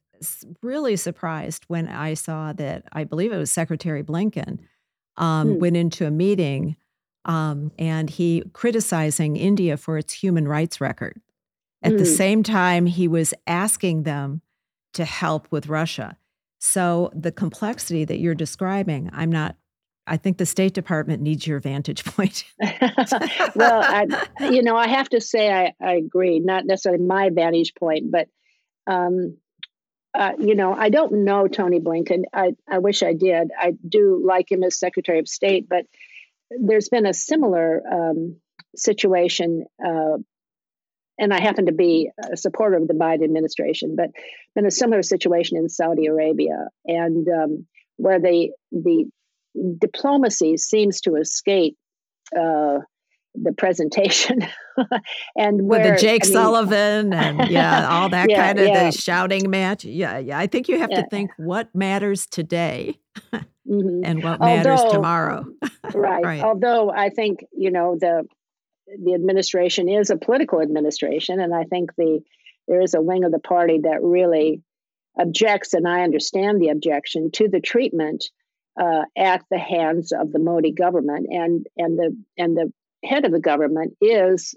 [0.63, 2.83] really surprised when I saw that.
[2.91, 4.59] I believe it was Secretary Blinken
[5.17, 5.59] um, hmm.
[5.59, 6.75] went into a meeting
[7.25, 11.19] um, and he criticizing India for its human rights record.
[11.81, 11.97] At mm.
[11.97, 14.41] the same time, he was asking them
[14.93, 16.17] to help with Russia.
[16.59, 19.55] So the complexity that you're describing, I'm not.
[20.07, 22.45] I think the State Department needs your vantage point.
[23.55, 24.05] well, I,
[24.39, 26.39] you know, I have to say I, I agree.
[26.39, 28.27] Not necessarily my vantage point, but
[28.85, 29.37] um,
[30.13, 32.23] uh, you know, I don't know Tony Blinken.
[32.31, 33.49] I, I wish I did.
[33.59, 35.85] I do like him as Secretary of State, but
[36.49, 38.37] there's been a similar um,
[38.75, 40.17] situation, uh,
[41.17, 44.09] and I happen to be a supporter of the Biden administration, but
[44.53, 47.67] been a similar situation in Saudi Arabia, and um,
[47.97, 49.05] where the the
[49.79, 51.77] diplomacy seems to escape
[52.37, 52.79] uh,
[53.41, 54.45] the presentation,
[55.35, 58.67] and where With the Jake I mean, Sullivan and yeah, all that yeah, kind of
[58.67, 58.85] yeah.
[58.85, 59.85] the shouting match.
[59.85, 60.37] Yeah, yeah.
[60.37, 61.01] I think you have yeah.
[61.01, 62.99] to think what matters today.
[63.67, 64.01] mm-hmm.
[64.03, 65.45] and what matters Although, tomorrow.
[65.93, 66.23] right.
[66.23, 66.41] right.
[66.41, 68.25] Although I think, you know, the
[69.03, 72.21] the administration is a political administration, and I think the
[72.67, 74.61] there is a wing of the party that really
[75.19, 78.25] objects, and I understand the objection to the treatment
[78.79, 82.71] uh, at the hands of the Modi government, and and the and the
[83.05, 84.55] head of the government is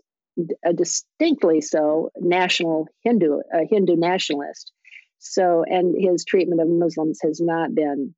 [0.65, 4.73] a distinctly so national Hindu, a Hindu nationalist.
[5.19, 8.15] So, and his treatment of Muslims has not been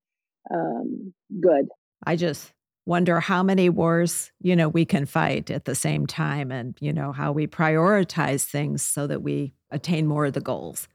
[0.53, 1.69] um, good.
[2.05, 2.53] I just
[2.87, 6.93] wonder how many wars you know we can fight at the same time and you
[6.93, 10.89] know how we prioritize things so that we attain more of the goals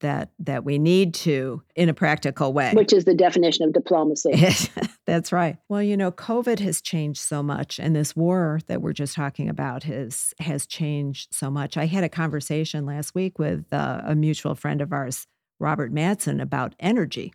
[0.00, 2.72] that that we need to in a practical way.
[2.74, 4.32] Which is the definition of diplomacy.
[5.06, 5.56] That's right.
[5.68, 9.48] Well, you know, COVID has changed so much and this war that we're just talking
[9.48, 11.76] about has has changed so much.
[11.76, 15.26] I had a conversation last week with uh, a mutual friend of ours,
[15.58, 17.32] Robert Madsen, about energy.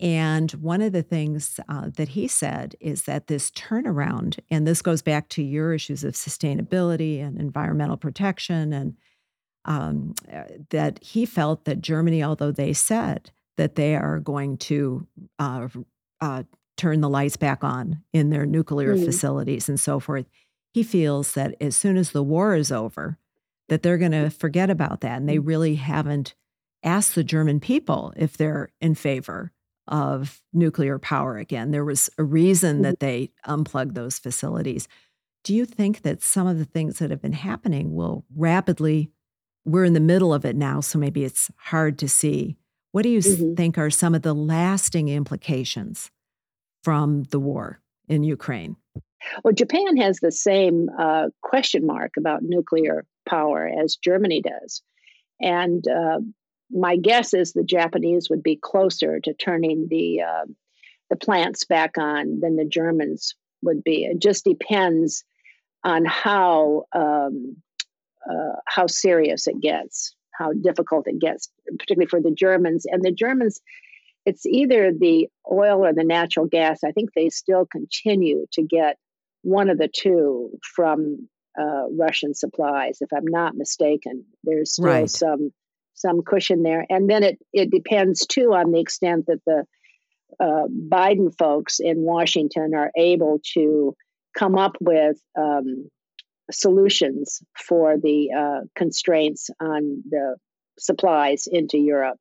[0.00, 4.82] And one of the things uh, that he said is that this turnaround, and this
[4.82, 8.96] goes back to your issues of sustainability and environmental protection and
[9.64, 15.06] um, uh, that he felt that Germany, although they said that they are going to
[15.38, 15.68] uh,
[16.20, 16.42] uh,
[16.76, 19.04] turn the lights back on in their nuclear mm-hmm.
[19.04, 20.26] facilities and so forth,
[20.72, 23.18] he feels that as soon as the war is over,
[23.68, 25.46] that they're going to forget about that, and they mm.
[25.46, 26.34] really haven't
[26.82, 29.52] asked the German people if they're in favor
[29.86, 31.70] of nuclear power again.
[31.70, 32.82] There was a reason mm-hmm.
[32.82, 34.88] that they unplugged those facilities.
[35.44, 39.10] Do you think that some of the things that have been happening will rapidly
[39.64, 42.56] we're in the middle of it now, so maybe it's hard to see.
[42.92, 43.54] What do you mm-hmm.
[43.54, 46.10] think are some of the lasting implications
[46.82, 48.76] from the war in Ukraine?
[49.42, 54.82] Well, Japan has the same uh, question mark about nuclear power as Germany does.
[55.40, 56.20] And uh,
[56.70, 60.44] my guess is the Japanese would be closer to turning the, uh,
[61.10, 64.04] the plants back on than the Germans would be.
[64.04, 65.24] It just depends
[65.82, 67.56] on how um,
[68.30, 72.86] uh, how serious it gets, how difficult it gets, particularly for the Germans.
[72.86, 73.60] And the Germans,
[74.26, 76.80] it's either the oil or the natural gas.
[76.84, 78.96] I think they still continue to get
[79.42, 84.24] one of the two from uh, Russian supplies, if I'm not mistaken.
[84.42, 85.10] There's still right.
[85.10, 85.52] some
[85.96, 89.64] some cushion there, and then it it depends too on the extent that the
[90.40, 93.94] uh, Biden folks in Washington are able to
[94.36, 95.88] come up with um,
[96.50, 100.36] solutions for the uh, constraints on the
[100.78, 102.18] supplies into Europe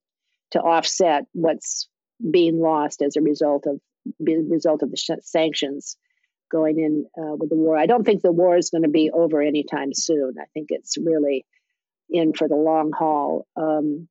[0.52, 1.88] to offset what's
[2.32, 3.80] being lost as a result of
[4.20, 5.98] result of the sh- sanctions
[6.52, 7.78] going in uh, with the war.
[7.78, 10.36] I don't think the war is going to be over anytime soon.
[10.40, 11.46] I think it's really
[12.10, 13.48] in for the long haul.
[13.56, 14.08] Um,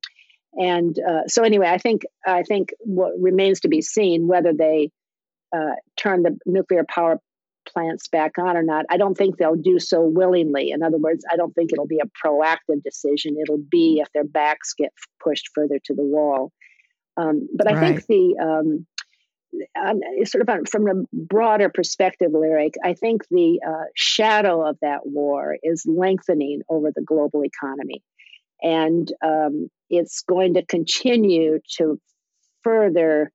[0.53, 4.91] and uh, so, anyway, I think I think what remains to be seen whether they
[5.55, 7.19] uh, turn the nuclear power
[7.65, 8.85] plants back on or not.
[8.89, 10.71] I don't think they'll do so willingly.
[10.71, 13.37] In other words, I don't think it'll be a proactive decision.
[13.41, 14.91] It'll be if their backs get
[15.23, 16.51] pushed further to the wall.
[17.17, 17.95] Um, but I right.
[17.95, 18.87] think the um,
[19.79, 24.77] um, sort of on, from a broader perspective, lyric, I think the uh, shadow of
[24.81, 28.01] that war is lengthening over the global economy,
[28.61, 31.99] and um, it's going to continue to
[32.63, 33.31] further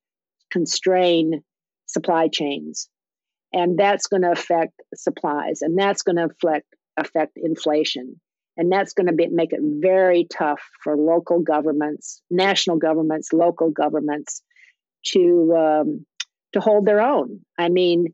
[0.51, 1.41] constrain
[1.85, 2.89] supply chains
[3.53, 8.19] and that's going to affect supplies and that's going to affect affect inflation.
[8.57, 13.71] And that's going to be, make it very tough for local governments national governments local
[13.71, 14.41] governments
[15.07, 16.05] to um,
[16.53, 17.39] to hold their own.
[17.57, 18.13] I mean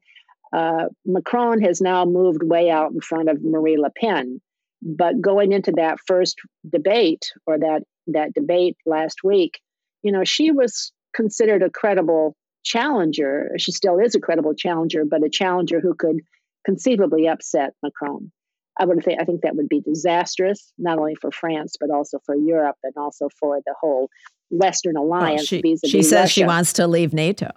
[0.53, 4.39] uh, macron has now moved way out in front of marine le pen
[4.81, 6.37] but going into that first
[6.69, 9.59] debate or that that debate last week
[10.03, 12.35] you know she was considered a credible
[12.65, 13.51] challenger.
[13.57, 16.21] She still is a credible challenger, but a challenger who could
[16.65, 18.31] conceivably upset Macron.
[18.77, 22.19] I would think I think that would be disastrous, not only for France but also
[22.25, 24.09] for Europe and also for the whole
[24.49, 25.49] Western alliance.
[25.49, 26.33] Well, she, she says Russia.
[26.33, 27.51] she wants to leave NATO.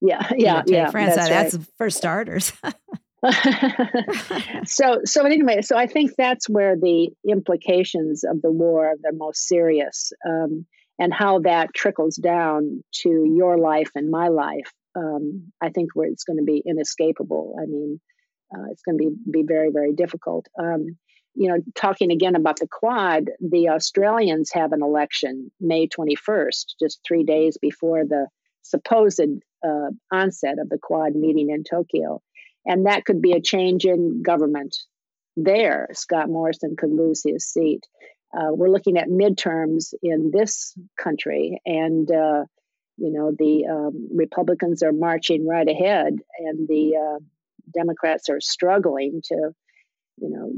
[0.00, 0.90] Yeah, yeah, yeah.
[0.90, 1.66] France, that's, that's right.
[1.78, 2.52] for starters.
[4.64, 9.12] so, so anyway, so I think that's where the implications of the war are the
[9.12, 10.12] most serious.
[10.28, 10.66] Um,
[10.98, 16.08] and how that trickles down to your life and my life, um, I think where
[16.08, 17.56] it's going to be inescapable.
[17.60, 18.00] I mean,
[18.52, 20.46] uh, it's going to be be very very difficult.
[20.58, 20.96] Um,
[21.34, 26.76] you know, talking again about the Quad, the Australians have an election May twenty first,
[26.80, 28.26] just three days before the
[28.62, 29.20] supposed
[29.64, 32.20] uh, onset of the Quad meeting in Tokyo,
[32.66, 34.76] and that could be a change in government
[35.36, 35.88] there.
[35.92, 37.86] Scott Morrison could lose his seat
[38.36, 42.44] uh, we're looking at midterms in this country, and uh,
[42.96, 47.18] you know the um, Republicans are marching right ahead, and the uh,
[47.72, 49.52] Democrats are struggling to,
[50.18, 50.52] you know,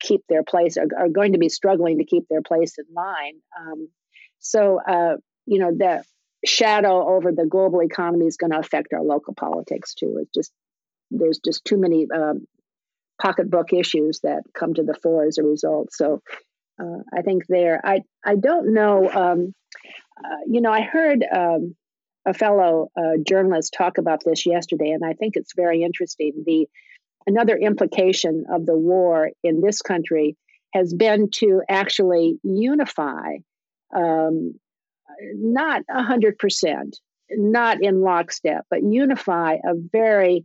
[0.00, 0.76] keep their place.
[0.76, 3.40] Are, are, going to be struggling to keep their place in line.
[3.58, 3.88] Um,
[4.38, 5.16] so uh,
[5.46, 6.04] you know the
[6.44, 10.18] shadow over the global economy is going to affect our local politics too.
[10.20, 10.52] It's just
[11.10, 12.46] there's just too many um,
[13.20, 15.92] pocketbook issues that come to the fore as a result.
[15.92, 16.20] So
[16.80, 17.80] uh, I think there.
[17.84, 19.10] I I don't know.
[19.10, 19.54] Um,
[20.22, 21.74] uh, you know, I heard um,
[22.26, 26.44] a fellow uh, journalist talk about this yesterday, and I think it's very interesting.
[26.44, 26.68] The
[27.26, 30.36] another implication of the war in this country
[30.74, 33.36] has been to actually unify
[33.94, 34.54] um,
[35.34, 36.98] not hundred percent,
[37.30, 40.44] not in lockstep, but unify a very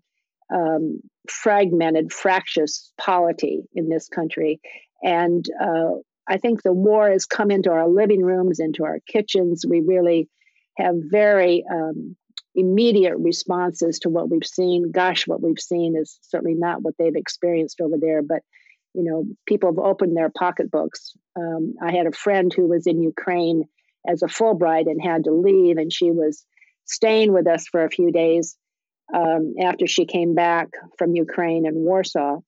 [0.54, 4.60] um, fragmented, fractious polity in this country.
[5.04, 5.96] And uh,
[6.32, 9.66] I think the war has come into our living rooms, into our kitchens.
[9.68, 10.30] We really
[10.78, 12.16] have very um,
[12.56, 14.92] immediate responses to what we've seen.
[14.92, 18.44] Gosh, what we've seen is certainly not what they've experienced over there, but
[18.94, 21.14] you know, people have opened their pocketbooks.
[21.38, 23.66] Um, I had a friend who was in Ukraine
[24.08, 26.46] as a Fulbright and had to leave, and she was
[26.86, 28.58] staying with us for a few days
[29.14, 32.40] um, after she came back from Ukraine and Warsaw.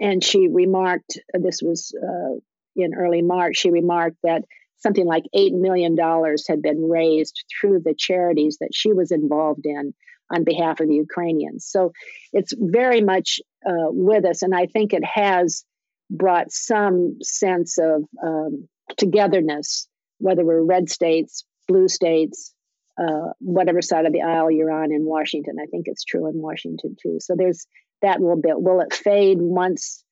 [0.00, 2.40] And she remarked, this was uh,
[2.76, 4.44] in early March, she remarked that
[4.78, 9.94] something like $8 million had been raised through the charities that she was involved in
[10.34, 11.66] on behalf of the Ukrainians.
[11.66, 11.92] So
[12.32, 14.42] it's very much uh, with us.
[14.42, 15.64] And I think it has
[16.10, 22.54] brought some sense of um, togetherness, whether we're red states, blue states,
[23.00, 25.56] uh, whatever side of the aisle you're on in Washington.
[25.60, 27.18] I think it's true in Washington too.
[27.20, 27.66] So there's
[28.02, 28.60] that little bit.
[28.60, 30.04] Will it fade once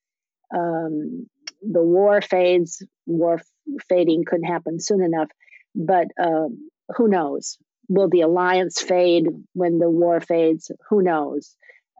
[0.53, 1.27] um,
[1.71, 2.85] the war fades?
[3.05, 3.41] War
[3.89, 5.29] fading couldn't happen soon enough,
[5.75, 7.57] but um, who knows?
[7.89, 10.71] Will the alliance fade when the war fades?
[10.89, 11.55] Who knows?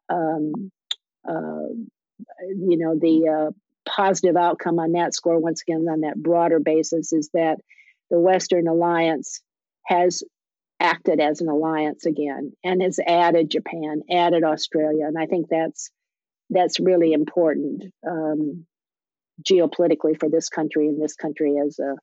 [0.10, 0.72] Um,
[1.28, 1.68] uh,
[2.48, 3.52] you know, the uh,
[3.90, 7.58] positive outcome on that score, once again, on that broader basis, is that
[8.10, 9.42] the Western alliance
[9.86, 10.24] has
[10.80, 15.90] acted as an alliance again and has added Japan, added Australia, and I think that's
[16.50, 18.66] that's really important um,
[19.42, 21.96] geopolitically for this country and this country as a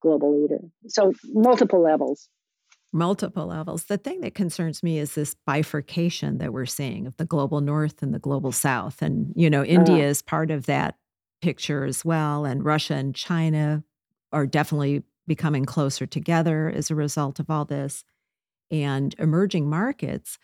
[0.00, 0.58] global leader.
[0.88, 2.28] So multiple levels
[2.92, 3.84] multiple levels.
[3.84, 8.02] The thing that concerns me is this bifurcation that we're seeing of the global north
[8.02, 9.00] and the global south.
[9.02, 10.96] And, you know, India uh, is part of that
[11.40, 12.44] picture as well.
[12.44, 13.82] And Russia and China
[14.32, 18.04] are definitely becoming closer together as a result of all this.
[18.70, 20.38] And emerging markets,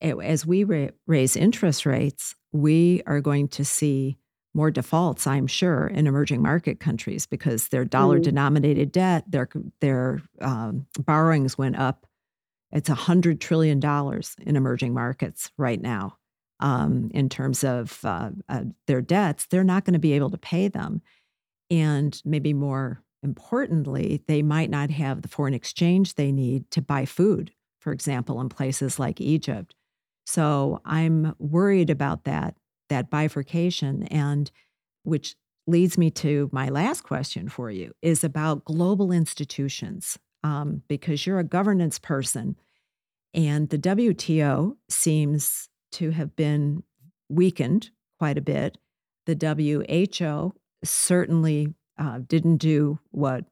[0.00, 4.17] as we ra- raise interest rates, we are going to see
[4.54, 8.92] more defaults, I'm sure, in emerging market countries because their dollar denominated mm.
[8.92, 9.48] debt, their
[9.80, 12.06] their um, borrowings went up.
[12.72, 16.16] It's a hundred trillion dollars in emerging markets right now.
[16.60, 20.38] Um, in terms of uh, uh, their debts, they're not going to be able to
[20.38, 21.02] pay them,
[21.70, 27.04] and maybe more importantly, they might not have the foreign exchange they need to buy
[27.04, 29.74] food, for example, in places like Egypt.
[30.26, 32.56] So I'm worried about that
[32.88, 34.50] that bifurcation and
[35.04, 35.36] which
[35.66, 41.38] leads me to my last question for you is about global institutions um, because you're
[41.38, 42.56] a governance person
[43.34, 46.82] and the wto seems to have been
[47.28, 48.78] weakened quite a bit.
[49.26, 53.44] The who certainly uh, didn't do what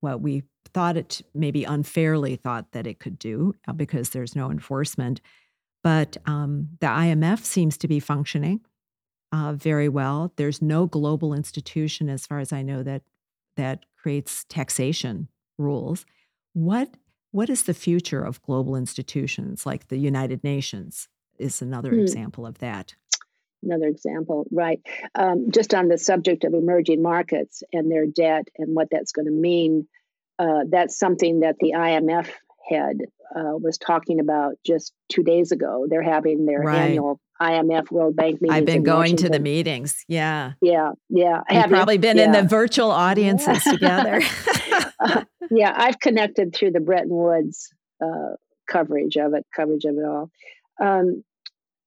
[0.00, 0.42] what we
[0.72, 5.20] thought it maybe unfairly thought that it could do uh, because there's no enforcement.
[5.82, 8.60] But um, the imf seems to be functioning
[9.34, 10.32] uh, very well.
[10.36, 13.02] There's no global institution, as far as I know, that
[13.56, 15.28] that creates taxation
[15.58, 16.06] rules.
[16.52, 16.90] What
[17.32, 21.08] what is the future of global institutions like the United Nations?
[21.36, 21.98] Is another hmm.
[21.98, 22.94] example of that.
[23.60, 24.80] Another example, right?
[25.16, 29.26] Um, just on the subject of emerging markets and their debt and what that's going
[29.26, 29.88] to mean.
[30.38, 32.28] Uh, that's something that the IMF
[32.68, 32.98] head
[33.34, 35.86] uh, was talking about just two days ago.
[35.88, 36.90] They're having their right.
[36.90, 38.58] annual IMF World Bank meetings.
[38.58, 39.32] I've been going Washington.
[39.32, 40.04] to the meetings.
[40.08, 40.52] Yeah.
[40.62, 40.92] Yeah.
[41.08, 41.42] Yeah.
[41.50, 42.24] You've probably been yeah.
[42.24, 44.20] in the virtual audiences together.
[45.00, 45.72] uh, yeah.
[45.76, 48.36] I've connected through the Bretton Woods uh,
[48.68, 50.30] coverage of it, coverage of it all.
[50.80, 51.24] Um,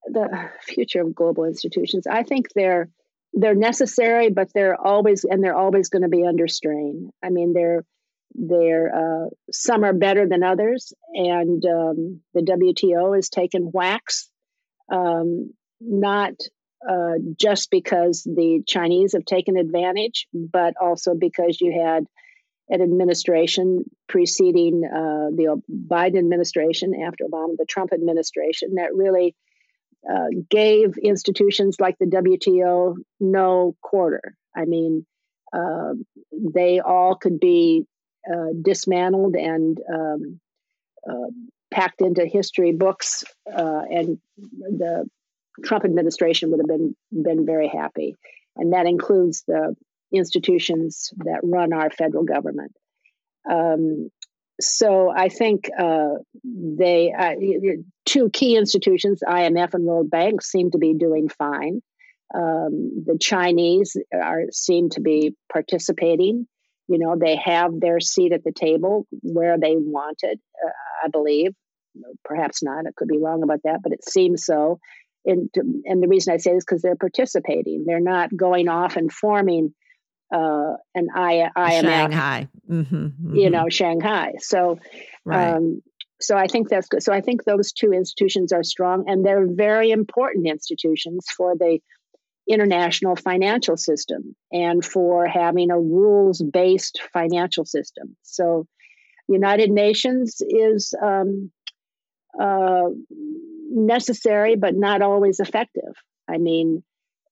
[0.05, 2.89] the future of global institutions, I think they're
[3.33, 7.11] they're necessary, but they're always and they're always going to be under strain.
[7.23, 7.83] I mean, they're
[8.33, 14.29] they're uh, some are better than others, and um, the WTO has taken whacks
[14.91, 16.33] um, not
[16.87, 22.05] uh, just because the Chinese have taken advantage, but also because you had
[22.69, 29.35] an administration preceding uh, the Biden administration, after Obama, the Trump administration, that really
[30.09, 34.35] uh, gave institutions like the WTO no quarter.
[34.55, 35.05] I mean,
[35.53, 35.93] uh,
[36.31, 37.85] they all could be
[38.31, 40.39] uh, dismantled and um,
[41.09, 41.29] uh,
[41.71, 45.05] packed into history books, uh, and the
[45.63, 48.15] Trump administration would have been been very happy,
[48.55, 49.75] and that includes the
[50.11, 52.73] institutions that run our federal government.
[53.49, 54.09] Um,
[54.59, 57.33] so I think uh, they uh,
[58.05, 61.81] two key institutions, IMF and World Bank, seem to be doing fine.
[62.33, 66.47] Um, the Chinese are seem to be participating
[66.87, 71.09] You know, they have their seat at the table where they want it, uh, I
[71.09, 71.53] believe.
[72.23, 72.85] Perhaps not.
[72.87, 74.79] I could be wrong about that, but it seems so.
[75.25, 75.49] And,
[75.85, 77.83] and the reason I say this because they're participating.
[77.85, 79.73] They're not going off and forming
[80.33, 83.35] uh, an I, IMF, Shanghai, mm-hmm, mm-hmm.
[83.35, 84.33] you know, Shanghai.
[84.39, 84.79] So,
[85.25, 85.53] right.
[85.53, 85.81] um,
[86.19, 87.03] so I think that's good.
[87.03, 91.79] So I think those two institutions are strong, and they're very important institutions for the
[92.47, 98.15] international financial system and for having a rules based financial system.
[98.23, 98.67] So,
[99.27, 101.51] United Nations is um,
[102.39, 102.89] uh,
[103.69, 105.93] necessary, but not always effective.
[106.29, 106.83] I mean,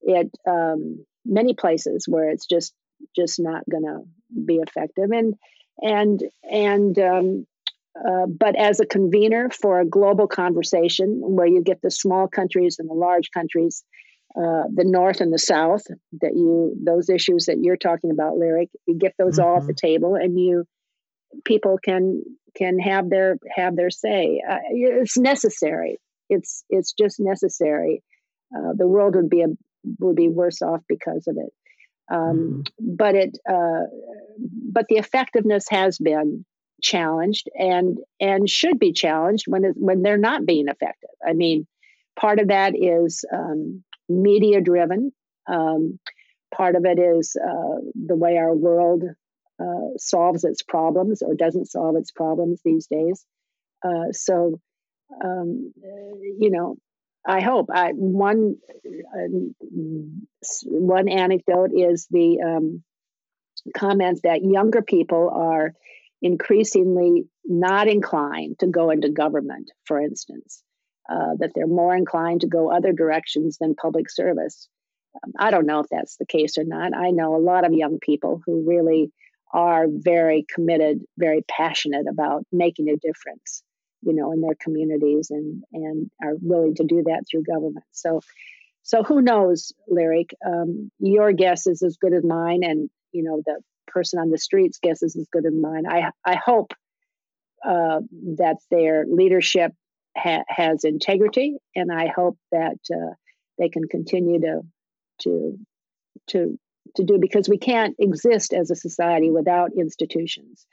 [0.02, 2.74] it um, many places where it's just
[3.16, 4.00] just not going to
[4.46, 5.36] be effective, and
[5.82, 7.48] and and um,
[7.98, 12.78] uh, but as a convener for a global conversation where you get the small countries
[12.80, 13.84] and the large countries
[14.38, 15.84] uh, the North and the South,
[16.22, 19.48] that you those issues that you're talking about, lyric, you get those mm-hmm.
[19.48, 19.88] all the mm-hmm.
[19.88, 20.66] table, and you
[21.44, 22.24] people can
[22.56, 24.42] can have their have their say.
[24.48, 26.00] Uh, it's necessary.
[26.30, 28.04] It's it's just necessary.
[28.56, 29.48] Uh, the world would be a
[30.00, 31.54] would be worse off because of it.
[32.12, 32.96] Um, mm-hmm.
[32.96, 33.88] But it uh,
[34.72, 36.46] but the effectiveness has been
[36.82, 41.10] challenged and and should be challenged when it, when they're not being effective.
[41.26, 41.68] I mean,
[42.20, 45.12] part of that is um, media driven.
[45.48, 46.00] Um,
[46.54, 49.04] part of it is uh, the way our world
[49.60, 53.26] uh, solves its problems or doesn't solve its problems these days.
[53.84, 54.60] Uh, so,
[55.24, 55.74] um,
[56.40, 56.78] you know,
[57.28, 58.58] I hope I, one
[60.64, 62.84] one anecdote is the um,
[63.76, 65.74] comment that younger people are
[66.22, 70.64] increasingly not inclined to go into government, for instance
[71.10, 74.68] uh, that they're more inclined to go other directions than public service.
[75.24, 76.96] Um, I don't know if that's the case or not.
[76.96, 79.12] I know a lot of young people who really
[79.54, 83.64] are very committed, very passionate about making a difference,
[84.02, 87.86] you know, in their communities and and are willing to do that through government.
[87.92, 88.22] So,
[88.84, 90.32] so who knows, Lyric?
[90.46, 94.38] Um, your guess is as good as mine, and you know the person on the
[94.38, 95.86] street's guess is as good as mine.
[95.88, 96.74] I I hope
[97.66, 98.02] uh,
[98.38, 99.72] that their leadership
[100.18, 103.14] ha- has integrity, and I hope that uh,
[103.58, 104.62] they can continue to
[105.22, 105.58] to
[106.28, 106.60] to
[106.96, 110.66] to do because we can't exist as a society without institutions.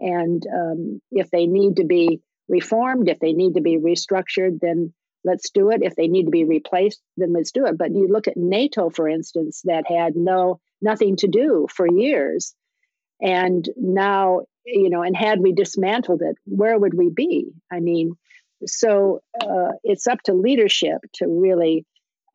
[0.00, 4.92] And um, if they need to be reformed, if they need to be restructured, then
[5.24, 5.80] let's do it.
[5.82, 7.78] If they need to be replaced, then let's do it.
[7.78, 12.54] But you look at NATO, for instance, that had no nothing to do for years,
[13.20, 17.52] and now you know, and had we dismantled it, where would we be?
[17.70, 18.16] I mean,
[18.64, 21.84] so uh, it's up to leadership to really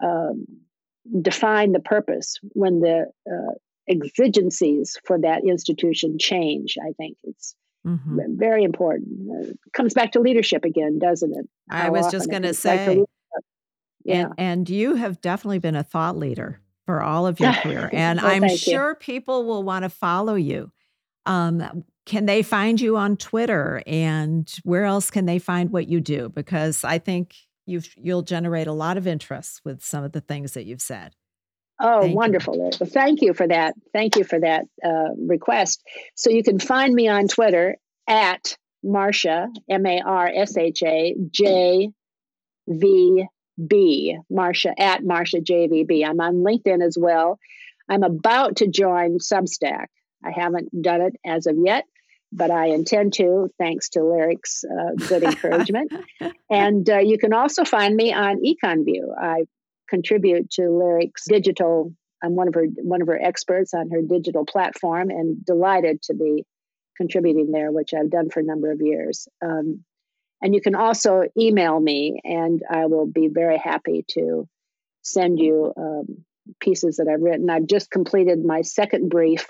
[0.03, 0.45] um,
[1.21, 3.53] define the purpose when the uh,
[3.89, 6.77] exigencies for that institution change.
[6.81, 7.55] I think it's
[7.85, 8.19] mm-hmm.
[8.37, 9.07] very important.
[9.31, 11.49] Uh, comes back to leadership again, doesn't it?
[11.69, 13.03] How I was just going to say,
[14.03, 14.21] yeah.
[14.21, 18.21] And, and you have definitely been a thought leader for all of your career, and
[18.21, 18.95] well, I'm sure you.
[18.95, 20.71] people will want to follow you.
[21.25, 26.01] Um, can they find you on Twitter and where else can they find what you
[26.01, 26.29] do?
[26.29, 27.35] Because I think
[27.65, 31.15] you you'll generate a lot of interest with some of the things that you've said.
[31.79, 32.55] Oh, thank wonderful.
[32.55, 32.71] You.
[32.79, 33.73] Well, thank you for that.
[33.93, 35.81] Thank you for that uh, request.
[36.15, 37.75] So you can find me on Twitter
[38.07, 41.89] at Marsha, M A R S H A J
[42.67, 43.25] V
[43.67, 46.07] B, Marsha at Marsha JVB.
[46.07, 47.39] I'm on LinkedIn as well.
[47.89, 49.87] I'm about to join Substack.
[50.23, 51.85] I haven't done it as of yet,
[52.31, 55.91] but I intend to, thanks to Lyric's uh, good encouragement.
[56.49, 59.17] and uh, you can also find me on EconView.
[59.19, 59.43] I
[59.89, 61.93] contribute to Lyric's digital.
[62.23, 66.13] I'm one of her one of her experts on her digital platform, and delighted to
[66.13, 66.45] be
[66.95, 69.27] contributing there, which I've done for a number of years.
[69.43, 69.83] Um,
[70.41, 74.47] and you can also email me, and I will be very happy to
[75.03, 76.23] send you um,
[76.59, 77.49] pieces that I've written.
[77.49, 79.45] I've just completed my second brief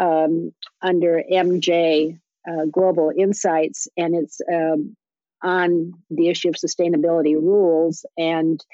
[0.00, 2.18] um, under MJ
[2.48, 4.96] uh, Global Insights, and it's um,
[5.42, 8.04] on the issue of sustainability rules.
[8.16, 8.64] And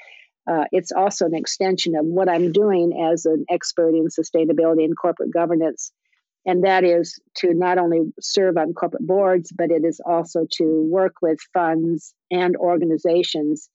[0.49, 4.97] uh, it's also an extension of what I'm doing as an expert in sustainability and
[4.97, 5.91] corporate governance.
[6.45, 10.87] And that is to not only serve on corporate boards, but it is also to
[10.89, 13.69] work with funds and organizations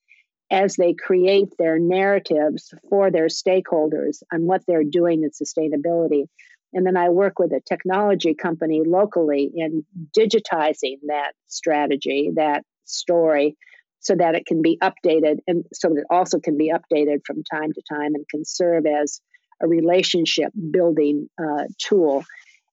[0.51, 6.27] as they create their narratives for their stakeholders on what they're doing in sustainability.
[6.75, 9.85] And then I work with a technology company locally in
[10.17, 13.57] digitizing that strategy, that story,
[14.01, 17.43] so that it can be updated and so that it also can be updated from
[17.45, 19.21] time to time and can serve as
[19.63, 22.25] a relationship building uh, tool.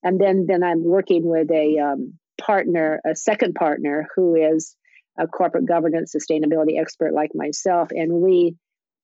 [0.04, 4.76] and then then I'm working with a um, partner, a second partner who is
[5.18, 8.56] a corporate governance sustainability expert like myself, and we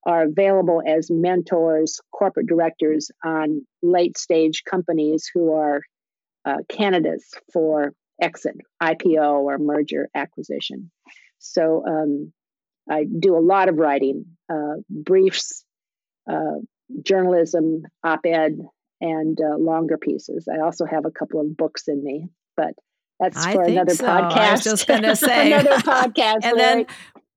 [0.07, 5.81] are available as mentors, corporate directors on late stage companies who are
[6.45, 7.91] uh, candidates for
[8.21, 10.89] exit, IPO, or merger acquisition.
[11.39, 12.31] So um,
[12.89, 15.65] I do a lot of writing, uh, briefs,
[16.31, 16.61] uh,
[17.03, 18.53] journalism, op ed,
[19.01, 20.47] and uh, longer pieces.
[20.51, 22.73] I also have a couple of books in me, but
[23.19, 24.05] that's for another so.
[24.05, 24.37] podcast.
[24.37, 26.39] I was just going to say another podcast.
[26.43, 26.85] and then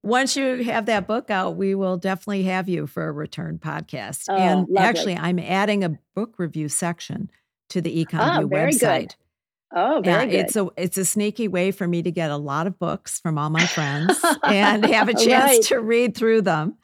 [0.03, 4.25] once you have that book out, we will definitely have you for a return podcast.
[4.29, 4.77] Oh, and lovely.
[4.79, 7.31] actually, I'm adding a book review section
[7.71, 8.99] to the EconView oh, very website.
[9.01, 9.15] Good.
[9.73, 10.35] Oh, very yeah, good.
[10.41, 13.39] it's a it's a sneaky way for me to get a lot of books from
[13.39, 15.63] all my friends and have a chance Right.
[15.65, 16.77] to read through them.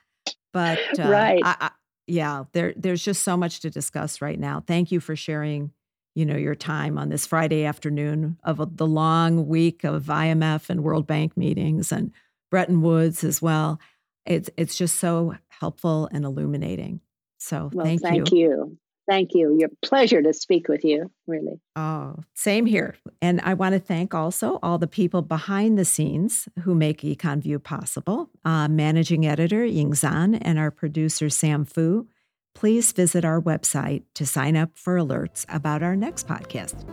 [0.53, 1.43] But uh, Right.
[1.45, 1.71] I, I,
[2.07, 4.63] yeah, there there's just so much to discuss right now.
[4.65, 5.73] Thank you for sharing,
[6.15, 10.71] you know, your time on this Friday afternoon of a, the long week of IMF
[10.71, 12.13] and World Bank meetings and
[12.57, 13.79] Bretton Woods as well.
[14.25, 17.03] It's it's just so helpful and illuminating.
[17.37, 18.79] So well, thank, thank you.
[19.07, 19.55] Thank you.
[19.59, 21.61] Your pleasure to speak with you, really.
[21.77, 22.97] Oh, same here.
[23.21, 27.63] And I want to thank also all the people behind the scenes who make EconView
[27.63, 32.09] possible uh, managing editor Ying Zhan and our producer Sam Fu.
[32.55, 36.87] Please visit our website to sign up for alerts about our next podcast.